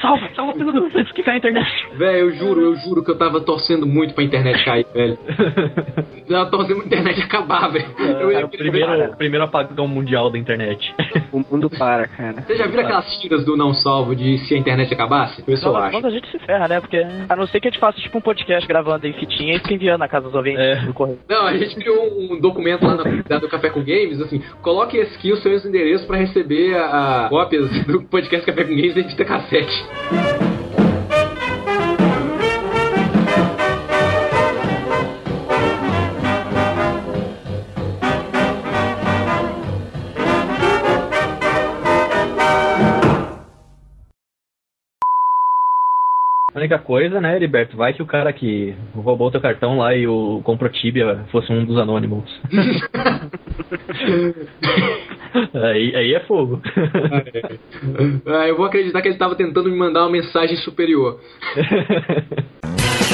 salva, 0.04 0.30
salva 0.36 0.54
tudo 0.54 0.86
antes 0.96 1.12
que 1.13 1.24
caia 1.24 1.36
a 1.36 1.38
internet. 1.38 1.88
Velho, 1.98 2.18
eu 2.18 2.32
juro, 2.36 2.62
eu 2.62 2.76
juro 2.76 3.04
que 3.04 3.12
eu 3.12 3.18
tava 3.18 3.39
torcendo 3.42 3.86
muito 3.88 4.13
pra 4.13 4.24
internet 4.24 4.63
cair, 4.66 4.86
velho. 4.94 5.18
Eu 6.24 6.28
tava 6.38 6.50
torcendo 6.52 6.78
pra 6.78 6.86
internet 6.86 7.22
acabar, 7.22 7.68
velho. 7.70 7.86
Ia 8.32 8.46
o 8.46 8.50
primeiro, 8.50 9.12
o 9.12 9.18
primeiro 9.18 9.44
apagão 9.44 9.88
mundial 9.88 10.30
da 10.30 10.38
internet. 10.38 10.94
O 11.34 11.39
mundo 11.39 11.70
para, 11.70 12.08
cara. 12.08 12.42
Você 12.42 12.56
já 12.56 12.66
viu 12.66 12.80
aquelas 12.80 13.06
tiras 13.20 13.44
do 13.44 13.58
não 13.58 13.74
salvo 13.74 14.16
de 14.16 14.38
se 14.39 14.56
a 14.56 14.58
internet 14.58 14.94
acabasse? 14.94 15.44
Foi 15.44 15.54
isso 15.56 15.68
eu 15.68 15.76
acho. 15.76 15.92
Quando 15.92 16.06
a 16.08 16.10
gente 16.10 16.30
se 16.32 16.39
ferra, 16.39 16.68
né? 16.70 16.80
Porque 16.80 16.98
a 17.28 17.36
não 17.36 17.46
ser 17.48 17.60
que 17.60 17.68
a 17.68 17.72
gente 17.72 17.80
faça 17.80 18.00
tipo 18.00 18.18
um 18.18 18.22
podcast 18.22 18.66
gravando 18.68 19.06
em 19.06 19.13
fitinha 19.13 19.56
e 19.56 19.60
fica 19.60 19.74
enviando 19.74 20.00
na 20.00 20.08
casa 20.08 20.26
dos 20.26 20.34
ouvintes 20.36 20.60
É. 20.62 20.76
do 20.86 20.94
correio. 20.94 21.20
Não, 21.28 21.46
a 21.46 21.58
gente 21.58 21.76
criou 21.76 22.06
um 22.32 22.39
documento 22.39 22.84
lá 22.86 22.96
na 22.96 23.04
comunidade 23.04 23.42
do 23.42 23.50
Café 23.50 23.70
com 23.70 23.82
Games, 23.82 24.22
assim, 24.22 24.42
coloque 24.62 24.96
esse 24.98 25.16
aqui 25.18 25.32
o 25.34 25.38
seu 25.38 25.54
endereço 25.54 26.08
pra 26.08 26.18
receber 26.18 26.76
a, 26.76 27.26
a 27.26 27.30
cópias 27.30 27.70
do 27.86 28.02
podcast 28.04 28.46
Café 28.46 28.63
com 28.63 28.76
Games 28.76 28.96
em 28.96 29.04
fita 29.10 29.26
cassete. 29.26 29.86
A 29.95 30.42
única 46.63 46.80
coisa, 46.80 47.19
né, 47.19 47.36
Heriberto, 47.36 47.76
vai 47.76 47.91
que 47.93 48.02
o 48.02 48.06
cara 48.06 48.32
que 48.32 48.73
roubou 48.95 49.30
teu 49.30 49.41
cartão 49.41 49.78
lá 49.78 49.93
e 49.93 50.08
o 50.08 50.39
comprou 50.43 50.71
Tibia 50.71 51.26
fosse 51.32 51.52
um 51.52 51.65
dos 51.65 51.78
anônimos. 51.78 52.23
aí, 55.54 55.93
aí 55.95 56.13
é 56.13 56.21
fogo. 56.21 56.62
Ah, 58.26 58.47
eu 58.47 58.56
vou 58.56 58.65
acreditar 58.65 59.02
que 59.02 59.10
ele 59.10 59.15
estava 59.15 59.36
tentando 59.36 59.69
me 59.69 59.76
mandar 59.76 60.04
uma 60.04 60.12
mensagem 60.12 60.56
superior. 60.58 61.19